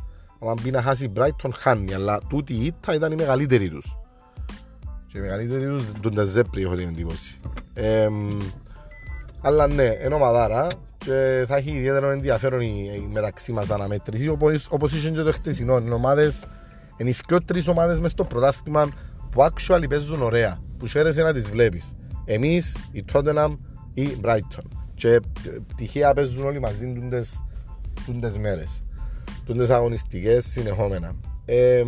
Αν 0.48 0.56
μπει 0.62 0.70
να 0.70 0.82
χάσει 0.82 1.12
Brighton 1.16 1.50
χάνει, 1.54 1.94
αλλά 1.94 2.20
τούτη 2.28 2.54
η 2.54 2.64
ήττα 2.64 2.94
ήταν 2.94 3.12
η 3.12 3.14
μεγαλύτερη 3.14 3.68
τους. 3.68 3.96
Και 5.06 5.18
η 5.18 5.20
μεγαλύτερη 5.20 5.66
τους 5.66 5.92
τον 6.00 6.14
Τεζέπρι 6.14 6.62
έχω 6.62 6.74
την 6.74 6.88
εντύπωση. 6.88 7.40
Ε, 7.74 8.08
αλλά 9.40 9.66
ναι, 9.66 9.96
είναι 10.04 10.14
ομαδάρα 10.14 10.66
και 10.98 11.44
θα 11.48 11.56
έχει 11.56 11.70
ιδιαίτερο 11.70 12.10
ενδιαφέρον 12.10 12.60
η, 12.60 13.08
μεταξύ 13.12 13.52
μας 13.52 13.70
αναμέτρηση 13.70 14.28
όπως, 14.28 14.66
όπως 14.70 14.92
είχε 14.92 15.10
και 15.10 15.22
το 15.22 15.32
χτεσινό. 15.32 15.76
Είναι 15.76 15.94
ομάδες, 15.94 16.44
είναι 16.96 17.10
οι 17.10 17.16
πιο 17.26 17.42
τρεις 17.42 17.68
ομάδες 17.68 18.00
μες 18.00 18.10
στο 18.10 18.24
πρωτάθλημα 18.24 18.88
που 19.30 19.42
actually 19.42 19.84
παίζουν 19.88 20.22
ωραία, 20.22 20.58
που 20.78 20.86
χαίρεσαι 20.86 21.22
να 21.22 21.32
τις 21.32 21.50
βλέπεις. 21.50 21.96
Εμείς, 22.30 22.88
η 22.92 23.04
Tottenham 23.12 23.56
ή 23.94 24.02
η 24.02 24.20
Brighton. 24.24 24.64
Και 24.94 25.20
τυχαία 25.76 26.14
παίζουν 26.14 26.44
όλοι 26.44 26.60
μαζί 26.60 26.92
τούντες, 26.92 27.44
τούντες 28.06 28.38
μέρες. 28.38 28.82
Τούντες 29.44 29.70
αγωνιστικές 29.70 30.46
συνεχόμενα. 30.46 31.12
Ε, 31.44 31.84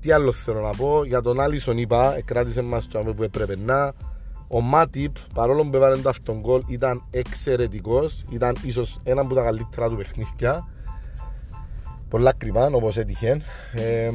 τι 0.00 0.12
άλλο 0.12 0.32
θέλω 0.32 0.60
να 0.60 0.70
πω, 0.70 1.04
για 1.04 1.20
τον 1.20 1.40
Άλισον 1.40 1.78
είπα, 1.78 2.20
κράτησε 2.24 2.62
μας 2.62 2.88
το 2.88 2.98
που 2.98 3.22
έπρεπε 3.22 3.56
να. 3.56 3.92
Ο 4.48 4.60
Μάτιπ, 4.60 5.14
παρόλο 5.34 5.64
που 5.64 5.76
έβαλε 5.76 5.96
το 5.96 6.08
αυτόν 6.08 6.40
γκολ, 6.40 6.62
ήταν 6.66 7.02
εξαιρετικός. 7.10 8.24
Ήταν 8.30 8.56
ίσως 8.64 9.00
ένα 9.02 9.20
από 9.20 9.34
τα 9.34 9.42
καλύτερα 9.42 9.88
του 9.88 9.96
παιχνίδια. 9.96 10.68
Πολλά 12.08 12.32
κρυμά, 12.32 12.66
όπως 12.66 12.96
έτυχε. 12.96 13.40
Ε, 13.72 14.10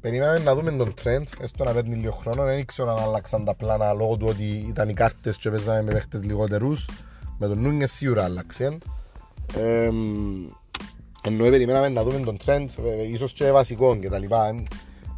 Περιμέναμε 0.00 0.38
να 0.38 0.54
δούμε 0.54 0.70
τον 0.72 0.94
trend, 1.02 1.24
έστω 1.40 1.64
να 1.64 1.72
παίρνει 1.72 1.94
λίγο 1.94 2.12
χρόνο. 2.12 2.44
Δεν 2.44 2.58
ήξερα 2.58 2.92
αν 2.92 2.98
άλλαξαν 2.98 3.44
τα 3.44 3.54
πλάνα 3.54 3.92
λόγω 3.92 4.16
του 4.16 4.26
ότι 4.28 4.44
ήταν 4.68 4.88
οι 4.88 4.94
κάρτες 4.94 5.36
και 5.36 5.50
παίζαμε 5.50 5.82
με 5.82 5.90
παίχτες 5.90 6.24
λιγότερους. 6.24 6.88
Με 7.38 7.46
τον 7.46 7.62
Νούνιες 7.62 7.92
σίγουρα 7.92 8.24
άλλαξε. 8.24 8.78
Ε, 9.56 9.90
ενώ 11.22 11.44
περιμέναμε 11.48 11.88
να 11.88 12.02
δούμε 12.02 12.18
τον 12.18 12.36
trend, 12.46 12.66
ίσως 13.12 13.32
και 13.32 13.50
βασικό 13.50 13.96
και 13.96 14.08
τα 14.08 14.18
λοιπά. 14.18 14.54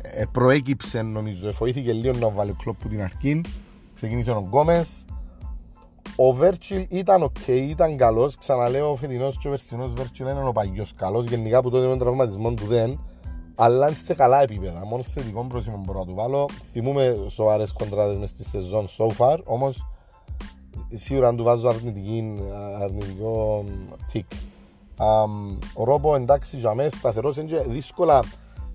Ε, 0.02 0.24
προέκυψε 0.32 1.02
νομίζω, 1.02 1.48
εφοήθηκε 1.48 1.92
λίγο 1.92 2.18
να 2.18 2.30
βάλει 2.30 2.50
ο 2.50 2.56
κλόπ 2.62 2.76
που 2.80 2.88
την 2.88 3.02
αρχή. 3.02 3.40
Ξεκίνησε 3.94 4.30
ο 4.30 4.44
Γκόμες. 4.48 5.04
Ο 6.16 6.32
Virgil 6.32 6.86
ήταν 6.88 7.22
OK, 7.22 7.34
okay, 7.46 7.66
ήταν 7.68 7.96
καλός. 7.96 8.36
Ξαναλέω, 8.36 8.90
ο 8.90 8.96
φετινός 8.96 9.38
και 9.38 9.46
ο 9.48 9.50
περσινός 9.50 9.92
Virgil 9.92 10.26
είναι 10.26 10.48
ο 10.48 10.52
παγιός 10.52 10.92
καλός. 10.96 11.26
Γενικά 11.26 11.60
που 11.62 11.70
τότε 11.70 11.82
με 11.82 11.90
τον 11.90 11.98
τραυματισμό 11.98 12.54
του 12.54 12.66
δεν 12.66 13.00
αλλά 13.54 13.86
είναι 13.86 13.96
σε 14.04 14.14
καλά 14.14 14.42
επίπεδα. 14.42 14.86
Μόνο 14.86 15.02
θετικό 15.02 15.44
πρόσημο 15.44 15.82
μπορώ 15.84 15.98
να 15.98 16.04
του 16.04 16.14
βάλω. 16.14 16.48
Θυμούμε 16.72 17.16
σοβαρές 17.28 17.72
κοντράδες 17.72 18.18
μες 18.18 18.30
στη 18.30 18.44
σεζόν 18.44 18.86
so 18.98 19.06
far, 19.18 19.38
όμως 19.44 19.86
σίγουρα 20.88 21.28
αν 21.28 21.36
του 21.36 21.44
βάζω 21.44 21.68
αρνητική, 21.68 22.34
αρνητικό 22.80 23.64
tick. 24.12 24.30
Εμ, 24.98 25.58
ο 25.74 25.84
Ρόμπο 25.84 26.14
εντάξει 26.14 26.56
για 26.56 26.74
μένα 26.74 26.88
σταθερός 26.88 27.36
είναι 27.36 27.64
δύσκολα 27.68 28.22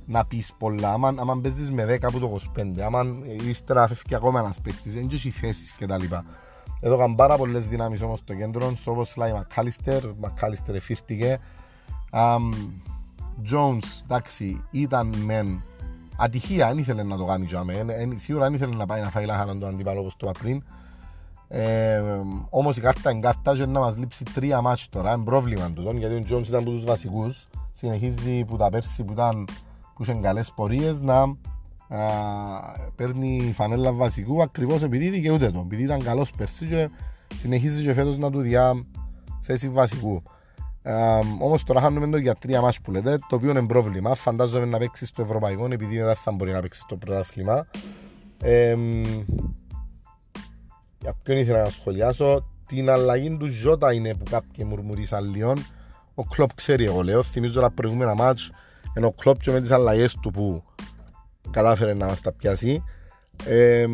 να 0.05 0.25
πεις 0.25 0.53
πολλά 0.57 0.93
άμα, 0.93 1.13
άμα 1.17 1.39
παίζεις 1.41 1.71
με 1.71 1.85
10 1.85 1.97
από 2.01 2.19
το 2.19 2.39
25 2.57 2.79
άμα 2.79 3.05
ύστερα 3.47 3.87
φεύγει 3.87 4.15
ακόμα 4.15 4.39
ένας 4.39 4.61
παίκτης 4.61 4.93
δεν 4.93 5.09
έχει 5.11 5.29
θέσεις 5.29 5.73
και 5.73 5.85
τα 5.85 5.97
λοιπά 5.97 6.25
εδώ 6.81 6.95
είχαν 6.95 7.15
πάρα 7.15 7.37
πολλές 7.37 7.67
δυνάμεις 7.67 8.01
όμως 8.01 8.19
στο 8.19 8.33
κέντρο 8.33 8.73
όπως 8.85 9.15
λέει 9.15 9.31
Μακάλιστερ 9.31 10.03
Μακάλιστερ 10.19 10.75
εφήρτηκε 10.75 11.39
um, 12.11 12.51
Jones, 13.52 14.02
εντάξει, 14.04 14.63
ήταν 14.71 15.15
μεν 15.15 15.62
ατυχία, 16.17 16.67
δεν 16.67 16.78
ήθελε 16.78 17.04
να 17.04 17.17
το 17.17 17.26
κάνει 17.26 17.45
για 17.45 17.63
μένα. 17.63 17.93
Σίγουρα 18.15 18.45
δεν 18.45 18.54
ήθελε 18.54 18.76
να 18.76 18.86
πάει 18.86 19.02
να 19.02 19.10
φάει 19.10 19.26
λάχανα 19.26 19.58
τον 19.58 19.69
αντίπαλο 19.69 20.00
όπως 20.00 20.15
το 20.17 20.28
είπα 20.30 20.39
πριν. 20.39 20.63
Ε, 21.50 22.02
όμως 22.50 22.78
η 22.78 22.82
κάρτα 22.82 23.12
είναι 23.12 23.19
κάρτα 23.19 23.56
και 23.56 23.65
να 23.65 23.80
μας 23.80 23.97
λείψει 23.97 24.23
τρία 24.34 24.62
μάτς 24.62 24.89
τώρα, 24.89 25.13
είναι 25.13 25.23
πρόβλημα 25.23 25.71
του 25.71 25.93
γιατί 25.97 26.15
ο 26.15 26.38
Jones 26.38 26.47
ήταν 26.47 26.62
από 26.62 26.69
τους 26.69 26.86
βασικούς. 26.86 27.47
Συνεχίζει 27.71 28.45
που 28.45 28.58
τα 28.58 28.69
πέρσι 28.69 29.04
που 29.04 29.12
ήταν 29.12 29.47
που 29.93 30.04
είχαν 30.04 30.21
καλές 30.21 30.52
πορείες 30.56 31.02
να 31.02 31.21
α, 31.21 31.36
παίρνει 32.95 33.52
φανέλα 33.56 33.91
βασικού 33.91 34.41
ακριβώς 34.41 34.84
επειδή 34.84 35.10
δικαιούται 35.10 35.52
το. 35.52 35.60
Επειδή 35.60 35.84
ήταν 35.84 36.04
καλός 36.04 36.32
πέρσι 36.32 36.65
και 36.65 36.89
συνεχίζει 37.36 37.84
και 37.84 37.93
φέτος 37.93 38.17
να 38.17 38.32
του 38.32 38.41
διά 38.41 38.86
θέση 39.41 39.69
βασικού. 39.69 40.23
Όμως 41.39 41.63
τώρα 41.63 41.82
χάνουμε 41.82 42.08
το 42.08 42.17
για 42.17 42.36
τρία 42.36 42.62
μάτς 42.62 42.82
που 42.82 42.91
λέτε, 42.91 43.17
το 43.30 43.36
οποίο 43.36 43.50
είναι 43.50 43.65
πρόβλημα. 43.65 44.15
Φαντάζομαι 44.15 44.65
να 44.65 44.78
παίξει 44.78 45.06
στο 45.06 45.21
ευρωπαϊκό, 45.21 45.67
επειδή 45.71 46.02
δεν 46.02 46.15
θα 46.15 46.32
μπορεί 46.32 46.52
να 46.52 46.62
παίξει 46.62 46.84
το 46.88 46.95
πρωτάθλημα. 46.95 47.67
Ε, 48.41 48.76
για 51.00 51.13
ποιον 51.23 51.38
ήθελα 51.38 51.63
να 51.63 51.69
σχολιάσω, 51.69 52.45
την 52.67 52.89
αλλαγή 52.89 53.38
του 53.38 53.45
Ζώτα 53.45 53.93
είναι 53.93 54.15
που 54.15 54.23
κάποιοι 54.30 54.65
μουρμουρίσαν 54.67 55.30
λίγο. 55.30 55.54
Ο 56.15 56.23
Κλόπ 56.23 56.54
ξέρει, 56.54 56.86
εγώ 56.86 57.02
λέω. 57.02 57.23
Θυμίζω 57.23 57.62
τα 57.62 57.71
προηγούμενα 57.71 58.15
μάτς, 58.15 58.52
ενώ 58.93 59.08
ο 59.08 59.12
Κλόπ 59.12 59.41
και 59.41 59.52
με 59.52 59.62
τις 59.62 59.71
αλλαγές 59.71 60.15
του 60.21 60.32
που 60.32 60.63
κατάφερε 61.52 61.93
να 61.93 62.06
μας 62.06 62.21
τα 62.21 62.34
πιάσει. 62.34 62.84
Ε, 63.45 63.86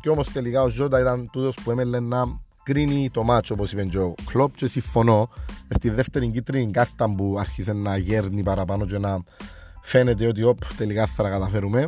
και 0.00 0.08
όμως 0.08 0.32
τελικά 0.32 0.62
ο 0.62 0.68
Ζώτα 0.68 1.00
ήταν 1.00 1.28
τούτος 1.32 1.58
που 1.64 1.70
έμελε 1.70 2.00
να 2.00 2.24
κρίνει 2.64 3.10
το 3.10 3.22
μάτσο 3.22 3.54
όπως 3.54 3.72
είπε 3.72 3.84
και 3.84 3.98
ο 3.98 4.14
Κλόπ 4.24 4.56
και 4.56 4.66
συμφωνώ 4.66 5.28
στη 5.68 5.90
δεύτερη 5.90 6.28
κίτρινη 6.28 6.70
κάρτα 6.70 7.14
που 7.14 7.36
άρχισε 7.38 7.72
να 7.72 7.96
γέρνει 7.96 8.42
παραπάνω 8.42 8.84
και 8.86 8.98
να 8.98 9.22
φαίνεται 9.82 10.26
ότι 10.26 10.42
οπ, 10.42 10.58
τελικά 10.76 11.06
θα 11.06 11.22
τα 11.22 11.28
καταφέρουμε. 11.28 11.86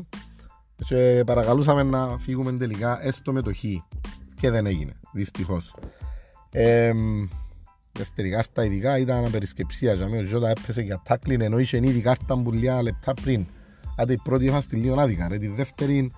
Και 0.87 1.23
παρακαλούσαμε 1.27 1.83
να 1.83 2.19
φύγουμε 2.19 2.53
τελικά 2.53 3.07
έστω 3.07 3.33
με 3.33 3.43
το 3.43 3.53
χ. 3.55 3.61
Και 4.35 4.51
δεν 4.51 4.67
έγινε 4.67 4.93
δυστυχώς. 5.13 5.75
Ε, 6.51 6.93
δεύτερη 7.93 8.31
κάρτα 8.31 8.65
ειδικά 8.65 8.99
ήταν 8.99 9.25
απερισκεψία 9.25 9.93
για 9.93 10.09
μένα. 10.09 10.23
Ο 10.23 10.25
Ζώτα 10.25 10.49
έπεσε 10.49 10.83
για 10.83 11.03
τάκλιν 11.05 11.41
ενώ 11.41 11.59
είχε 11.59 11.77
ήδη 11.77 12.01
κάρτα 12.01 12.39
που 12.39 12.53
λίγα 12.53 12.83
λεπτά 12.83 13.15
πριν. 13.15 13.47
Άντε 13.97 14.13
η 14.13 14.21
πρώτη 14.23 14.45
είμαστε 14.45 14.77
λίγο 14.77 15.01
άδικα 15.01 15.29
ρε 15.29 15.39
τη 15.39 15.49
δεύτερη 15.49 16.13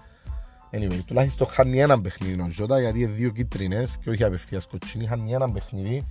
Anyway, 0.72 1.00
τουλάχιστον 1.06 1.46
χάνει 1.46 1.80
ένα 1.80 2.00
παιχνίδι 2.00 2.40
ο 2.40 2.48
Ζώτα 2.50 2.80
γιατί 2.80 3.00
είναι 3.00 3.10
δύο 3.10 3.30
κίτρινες 3.30 3.98
και 3.98 4.10
όχι 4.10 4.24
απευθείας 4.24 4.66
κοτσίνη, 4.66 5.06
χάνει 5.06 5.32
ένα 5.32 5.50
παιχνίδι. 5.50 6.06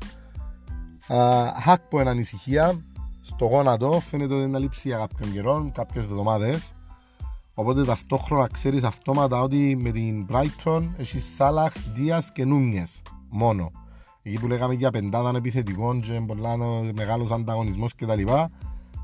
Χακ 1.63 1.82
που 1.82 2.00
είναι 2.00 2.10
ανησυχία, 2.10 2.82
στο 3.22 3.46
γόνατο 3.46 4.00
φαίνεται 4.10 4.34
ότι 4.34 4.43
είναι 4.43 4.60
λείψει 4.60 4.88
για 4.88 4.98
κάποιον 4.98 5.32
καιρό, 5.32 5.72
κάποιες 5.74 6.04
εβδομάδες. 6.04 6.72
Οπότε 7.54 7.86
ταυτόχρονα 7.86 8.48
ξέρεις 8.52 8.84
αυτόματα 8.84 9.41
ότι 9.41 9.78
με 9.82 9.91
την 9.91 10.26
Brighton 10.30 10.88
έχει 10.98 11.20
Σάλαχ, 11.20 11.74
Δίας 11.93 12.32
και 12.32 12.46
Νούνιες 12.46 13.02
μόνο. 13.30 13.72
εκεί 14.24 14.39
που 14.39 14.48
λέγαμε 14.48 14.74
για 14.74 14.91
πεντάδαν 14.91 15.36
επιθετικών 15.36 16.02
και 16.02 16.22
πολλά 16.28 16.58
μεγάλος 16.96 17.32
ανταγωνισμός 17.32 17.93
κτλ. 17.96 18.24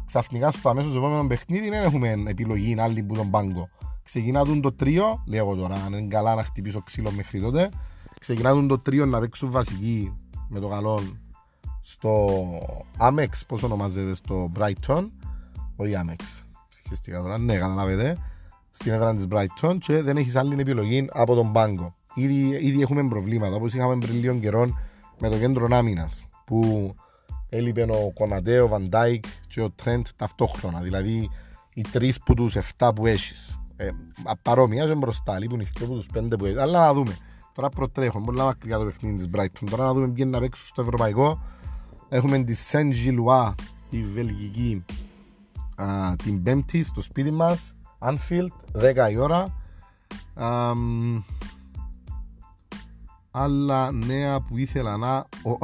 Ξαφνικά 0.05 0.51
στο 0.51 0.69
αμέσως 0.69 0.95
επόμενο 0.95 1.27
παιχνίδι 1.27 1.69
δεν 1.69 1.83
έχουμε 1.83 2.23
επιλογή 2.27 2.75
άλλη 2.79 3.03
που 3.03 3.13
τον 3.13 3.29
πάγκο. 3.29 3.69
Ξεκινά 4.03 4.45
το 4.61 4.71
τρίο, 4.71 5.23
λέω 5.27 5.55
τώρα, 5.55 5.75
αν 5.75 5.93
είναι 5.93 6.07
καλά 6.07 6.35
να 6.35 6.43
χτυπήσω 6.43 6.81
ξύλο 6.81 7.11
μέχρι 7.11 7.41
τότε. 7.41 7.69
Ξεκινά 8.19 8.67
το 8.67 8.79
τρίο 8.79 9.05
να 9.05 9.19
παίξουν 9.19 9.51
βασική 9.51 10.13
με 10.49 10.59
το 10.59 10.67
καλό 10.67 11.01
στο 11.81 12.39
Amex, 12.97 13.29
πώς 13.47 13.63
ονομάζεται, 13.63 14.15
στο 14.15 14.51
Brighton. 14.59 15.09
Όχι 15.75 15.93
Amex, 15.95 16.21
ψυχιστικά 16.69 17.21
τώρα, 17.21 17.37
ναι, 17.37 17.57
καταλάβετε. 17.57 18.17
Στην 18.71 18.91
έδρα 18.91 19.15
της 19.15 19.27
Brighton 19.29 19.77
και 19.79 20.01
δεν 20.01 20.17
έχεις 20.17 20.35
άλλη 20.35 20.59
επιλογή 20.59 21.07
από 21.11 21.35
τον 21.35 21.51
πάγκο. 21.51 21.95
Ήδη, 22.13 22.57
ήδη 22.61 22.81
έχουμε 22.81 23.07
προβλήματα, 23.07 23.55
όπως 23.55 23.73
είχαμε 23.73 23.97
πριν 23.97 24.19
λίγο 24.19 24.35
καιρό 24.35 24.77
με 25.19 25.29
το 25.29 25.37
κέντρο 25.37 25.67
άμυνας, 25.71 26.25
που 26.45 26.93
έλειπε 27.49 27.81
ο 27.81 28.11
Κονατέ, 28.13 28.59
ο 28.59 28.67
Βαντάικ 28.67 29.23
και 29.47 29.61
ο 29.61 29.71
Τρέντ 29.71 30.05
ταυτόχρονα. 30.15 30.79
Δηλαδή 30.79 31.29
οι 31.73 31.81
τρεις 31.81 32.19
που 32.19 32.33
τους 32.33 32.55
7 32.77 32.91
που 32.95 33.05
έχεις. 33.05 33.59
Ε, 33.75 33.89
παρόμοια 34.41 34.85
και 34.85 34.95
μπροστά, 34.95 35.39
λείπουν 35.39 35.59
οι 35.59 35.67
δύο 35.77 35.87
που 35.87 35.93
τους 35.93 36.05
πέντε 36.05 36.35
που 36.35 36.45
έχει. 36.45 36.57
Αλλά 36.57 36.79
να 36.79 36.93
δούμε. 36.93 37.17
Τώρα 37.53 37.69
προτρέχω, 37.69 38.21
πολύ 38.21 38.39
μακριά 38.39 38.77
το 38.77 38.85
παιχνίδι 38.85 39.15
της 39.15 39.29
Brighton. 39.33 39.67
Τώρα 39.69 39.83
να 39.83 39.93
δούμε 39.93 40.07
ποιοι 40.07 40.25
να 40.27 40.39
παίξουν 40.39 40.67
στο 40.67 40.81
ευρωπαϊκό. 40.81 41.41
Έχουμε 42.09 42.43
τη 42.43 42.55
Saint 42.71 42.91
Gillois, 42.91 43.53
τη 43.89 44.03
Βελγική, 44.03 44.85
α, 45.75 46.15
την 46.23 46.43
Πέμπτη 46.43 46.83
στο 46.83 47.01
σπίτι 47.01 47.31
μας. 47.31 47.75
Anfield, 47.99 48.47
10 49.07 49.11
η 49.11 49.17
ώρα. 49.17 49.57
Α, 50.33 50.73
άλλα 53.31 53.91
νέα 53.91 54.41
που 54.41 54.57
ήθελα 54.57 54.97
να... 54.97 55.17
Ο, 55.17 55.57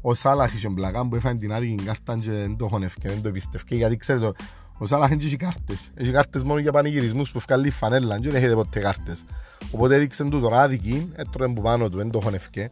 ο 0.00 0.14
Σάλαχ 0.14 0.54
είχε 0.54 0.68
μπλακά 0.68 1.08
που 1.08 1.16
έφανε 1.16 1.38
την 1.38 1.52
άδικη 1.52 1.84
κάρτα 1.84 2.18
και 2.18 2.30
δεν 2.30 2.56
το 2.56 2.68
χωνεύκε, 2.68 3.08
δεν 3.08 3.22
το 3.22 3.30
πιστεύκε 3.30 3.74
γιατί 3.74 3.96
ξέρετε 3.96 4.32
ο 4.78 4.86
Σάλαχ 4.86 5.10
έχει 5.10 5.36
κάρτες. 5.36 5.90
Έχει 5.94 6.10
κάρτες 6.10 6.42
μόνο 6.42 6.60
για 6.60 6.72
πανηγυρισμούς 6.72 7.30
που 7.30 7.38
βγάλει 7.38 7.70
φανέλα 7.70 8.18
και 8.18 8.28
δεν 8.28 8.36
έχετε 8.36 8.54
ποτέ 8.54 8.80
κάρτες. 8.80 9.24
Οπότε 9.70 9.94
έδειξε 9.94 10.24
του 10.24 10.40
τώρα 10.40 10.62
άδικη, 10.62 11.12
έτρωε 11.16 11.48
που 11.48 11.62
πάνω 11.62 11.88
του, 11.88 11.96
δεν 11.96 12.10
το 12.10 12.20
χωνεύκε. 12.20 12.70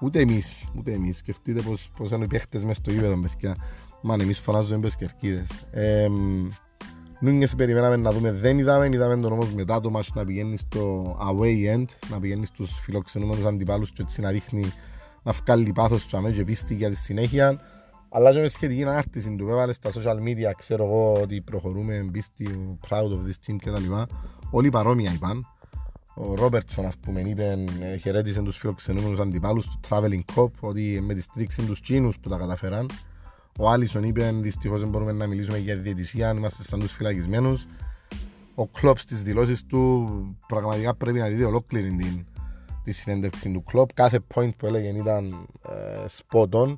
Ούτε 0.00 0.20
εμείς, 0.20 0.68
ούτε 0.78 0.92
εμείς. 0.92 1.16
Σκεφτείτε 1.16 1.60
πως, 1.60 1.90
πως 1.96 2.10
είναι 2.10 2.24
οι 2.24 2.26
παίχτες 2.26 2.64
μες 2.64 2.76
στο 2.76 2.90
γήπεδο, 2.90 3.20
παιδιά. 3.20 3.56
Μαν, 4.02 4.20
εμείς 4.20 4.38
φωνάζουμε 4.38 4.76
μπες 4.76 4.96
κερκίδες. 4.96 5.48
Ε, 5.70 6.06
Νούνιες 7.20 7.54
περιμέναμε 7.54 7.96
να 7.96 8.12
δούμε, 8.12 8.32
δεν 8.32 8.58
είδαμε, 8.58 8.88
είδαμε 8.92 9.16
τον 9.16 9.32
όμως 9.32 9.52
μετά 9.52 9.80
το 9.80 9.90
μάτσο 9.90 10.12
να 10.14 10.24
πηγαίνεις 10.24 10.60
στο 10.60 11.16
away 11.20 11.76
end, 11.76 11.84
να 12.10 12.20
πηγαίνεις 12.20 12.48
στους 12.48 12.78
φιλοξενούμενους 12.82 13.44
αντιπάλους 13.44 13.92
και 13.92 14.02
έτσι 14.02 14.20
να 14.20 14.30
δείχνει 14.30 14.72
να 15.22 15.32
βγάλει 15.32 15.72
πάθος 15.72 16.06
του 16.06 16.16
αμέσως 16.16 16.36
και 16.36 16.44
πίστη 16.44 16.74
για 16.74 16.90
τη 16.90 16.96
συνέχεια. 16.96 17.60
Αλλά 18.16 18.32
και 18.32 18.40
με 18.40 18.48
σχετική 18.48 18.82
ανάρτηση 18.82 19.34
του 19.36 19.48
έβαλε 19.48 19.72
στα 19.72 19.90
social 19.90 20.16
media, 20.16 20.52
ξέρω 20.56 20.84
εγώ 20.84 21.12
ότι 21.12 21.40
προχωρούμε, 21.40 22.08
πίστη, 22.12 22.78
proud 22.88 23.10
of 23.10 23.28
this 23.28 23.46
team 23.46 23.56
κτλ. 23.56 23.92
Όλοι 24.50 24.68
παρόμοια 24.68 25.12
είπαν. 25.12 25.46
Ο 26.14 26.34
Ρόμπερτσον, 26.34 26.86
ας 26.86 26.98
πούμε, 26.98 27.20
είπε, 27.20 27.64
ε, 27.80 27.96
χαιρέτησε 27.96 28.42
τους 28.42 28.56
φιλοξενούμενους 28.56 29.18
αντιπάλους 29.18 29.66
του 29.66 29.80
Traveling 29.88 30.20
Cup, 30.34 30.50
ότι 30.60 31.00
με 31.02 31.14
τη 31.14 31.20
στήριξη 31.20 31.62
τους 31.62 31.80
Κίνους 31.80 32.18
που 32.18 32.28
τα 32.28 32.36
καταφέραν. 32.36 32.90
Ο 33.58 33.70
Άλισον 33.70 34.02
είπε, 34.02 34.30
δυστυχώς 34.40 34.80
δεν 34.80 34.88
μπορούμε 34.88 35.12
να 35.12 35.26
μιλήσουμε 35.26 35.58
για 35.58 35.76
διαιτησία, 35.76 36.28
αν 36.28 36.36
είμαστε 36.36 36.62
σαν 36.62 36.80
τους 36.80 36.92
φυλακισμένους. 36.92 37.66
Ο 38.54 38.66
Κλόπ 38.66 38.98
στις 38.98 39.22
δηλώσεις 39.22 39.64
του 39.66 40.08
πραγματικά 40.46 40.94
πρέπει 40.94 41.18
να 41.18 41.28
δείτε 41.28 41.44
ολόκληρη 41.44 41.90
την, 41.90 42.26
τη 42.82 42.92
συνέντευξη 42.92 43.50
του 43.50 43.62
Κλόπ. 43.62 43.92
Κάθε 43.92 44.20
point 44.34 44.50
που 44.56 44.66
έλεγε 44.66 44.88
ήταν 44.88 45.48
ε, 45.68 46.04
spot 46.08 46.48
on 46.50 46.76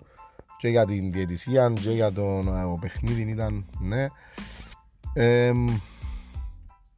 και 0.58 0.68
για 0.68 0.84
την 0.84 1.12
διαιτησία 1.12 1.72
και 1.80 1.90
για 1.90 2.12
τον 2.12 2.48
ε, 2.48 2.78
παιχνίδι 2.80 3.22
ήταν 3.30 3.66
ναι. 3.80 4.06
Ε, 5.12 5.52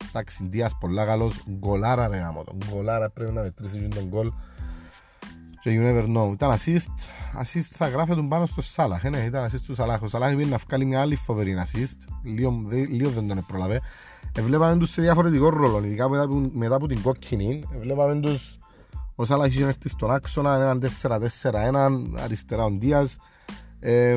εντάξει, 0.09 0.47
Δίας 0.51 0.77
πολλά 0.81 1.05
καλός, 1.05 1.45
γκολάρα 1.51 2.09
ρε 2.09 2.17
γάμο 2.17 2.45
τον, 2.45 2.57
γκολάρα 2.71 3.11
πρέπει 3.11 3.33
να 3.33 3.43
μετρήσει 3.43 3.89
τον 3.89 4.05
γκολ 4.05 4.33
και 5.61 5.71
you 5.71 5.87
never 5.87 6.17
know. 6.17 6.33
Ήταν 6.33 6.51
assist, 6.51 6.95
assist 7.43 7.61
θα 7.61 7.89
γράφει 7.89 8.15
τον 8.15 8.29
πάνω 8.29 8.47
στο 8.47 8.63
Σάλαχ, 8.63 9.03
ναι, 9.03 9.19
ήταν 9.19 9.49
assist 9.49 9.61
του 9.67 9.75
Σάλαχ. 9.75 10.03
Ο 10.03 10.09
Σάλαχ 10.09 10.35
πήγε 10.35 10.51
να 10.51 10.57
βγάλει 10.67 10.85
μια 10.85 11.01
άλλη 11.01 11.17
φοβερή 11.17 11.57
assist, 11.65 12.13
λίγο, 12.23 12.63
λίγο 12.71 13.11
δεν 13.11 13.29
τον 13.29 13.45
προλαβέ. 13.47 13.81
Εβλέπαμε 14.37 14.79
τους 14.79 14.91
σε 14.91 15.03
διαφορετικό 15.03 15.49
ρόλο, 15.49 15.85
ειδικά 15.85 16.09
μετά, 16.09 16.29
μετά 16.53 16.75
από 16.75 16.87
την 16.87 17.03
κόκκινη, 17.03 17.63
εβλέπαμε 17.75 18.21
τους 18.21 18.59
ο 19.21 19.25
Σάλαχ 19.25 19.47
είχε 19.47 19.65
έρθει 19.65 19.89
στον 19.89 20.11
άξονα, 20.11 20.55
έναν 20.55 20.83
4-4-1, 21.43 22.03
αριστερά 22.17 22.65
ο 22.65 22.71
Δίας. 22.79 23.17
Ε, 23.81 24.17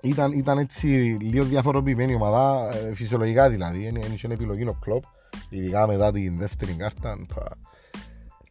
ήταν, 0.00 0.32
ήταν 0.32 0.58
έτσι 0.58 0.86
λίγο 1.20 1.44
διαφοροποιημένη 1.44 2.14
ομάδα, 2.14 2.74
ε, 2.76 2.94
φυσιολογικά 2.94 3.50
δηλαδή, 3.50 3.90
δεν 3.90 4.12
είχε 4.12 4.28
επιλογή 4.30 4.68
ο 4.68 4.76
κλόπ, 4.80 5.02
ειδικά 5.48 5.86
μετά 5.86 6.12
την 6.12 6.38
δεύτερη 6.38 6.72
κάρτα. 6.72 7.26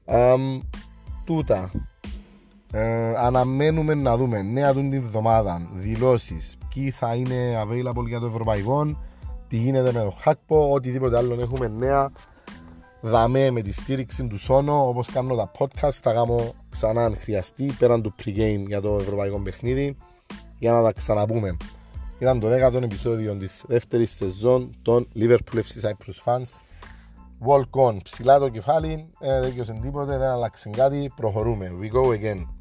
Um, 0.05 0.59
τούτα. 1.25 1.71
Ε, 2.71 3.13
αναμένουμε 3.17 3.93
να 3.93 4.17
δούμε 4.17 4.41
νέα 4.41 4.73
του 4.73 4.79
την 4.79 4.93
εβδομάδα 4.93 5.69
δηλώσεις 5.73 6.57
ποιοι 6.73 6.89
θα 6.89 7.15
είναι 7.15 7.63
available 7.63 8.07
για 8.07 8.19
το 8.19 8.25
ευρωπαϊκό 8.25 8.97
τι 9.47 9.57
γίνεται 9.57 9.91
με 9.91 9.99
το 9.99 10.15
Hackpo 10.25 10.71
οτιδήποτε 10.73 11.17
άλλο 11.17 11.41
έχουμε 11.41 11.67
νέα 11.67 12.11
δαμέ 13.01 13.51
με 13.51 13.61
τη 13.61 13.71
στήριξη 13.71 14.27
του 14.27 14.37
Σόνο 14.37 14.87
όπως 14.87 15.07
κάνω 15.07 15.35
τα 15.35 15.51
podcast 15.59 15.91
θα 15.91 16.13
κάνω 16.13 16.53
ξανά 16.69 17.05
αν 17.05 17.17
χρειαστεί 17.17 17.75
πέραν 17.79 18.01
του 18.01 18.15
pre-game 18.23 18.63
για 18.67 18.81
το 18.81 18.97
ευρωπαϊκό 18.99 19.39
παιχνίδι 19.39 19.95
για 20.59 20.71
να 20.71 20.83
τα 20.83 20.91
ξαναπούμε 20.91 21.57
ήταν 22.19 22.39
το 22.39 22.47
10ο 22.47 22.81
επεισόδιο 22.81 23.35
της 23.35 23.63
δεύτερης 23.67 24.11
σεζόν 24.11 24.71
των 24.81 25.07
Liverpool 25.15 25.55
FC 25.55 25.89
Cyprus 25.89 26.23
Fans 26.25 26.61
Walk 27.47 27.87
on, 27.87 27.97
ψηλά 28.03 28.39
το 28.39 28.49
κεφάλι, 28.49 29.09
δεν 29.19 29.43
δικαιώσαν 29.43 29.81
τίποτε, 29.81 30.17
δεν 30.17 30.29
αλλάξαν 30.29 30.71
κάτι, 30.71 31.11
προχωρούμε. 31.15 31.71
We 31.81 31.95
go 31.95 32.07
again. 32.07 32.58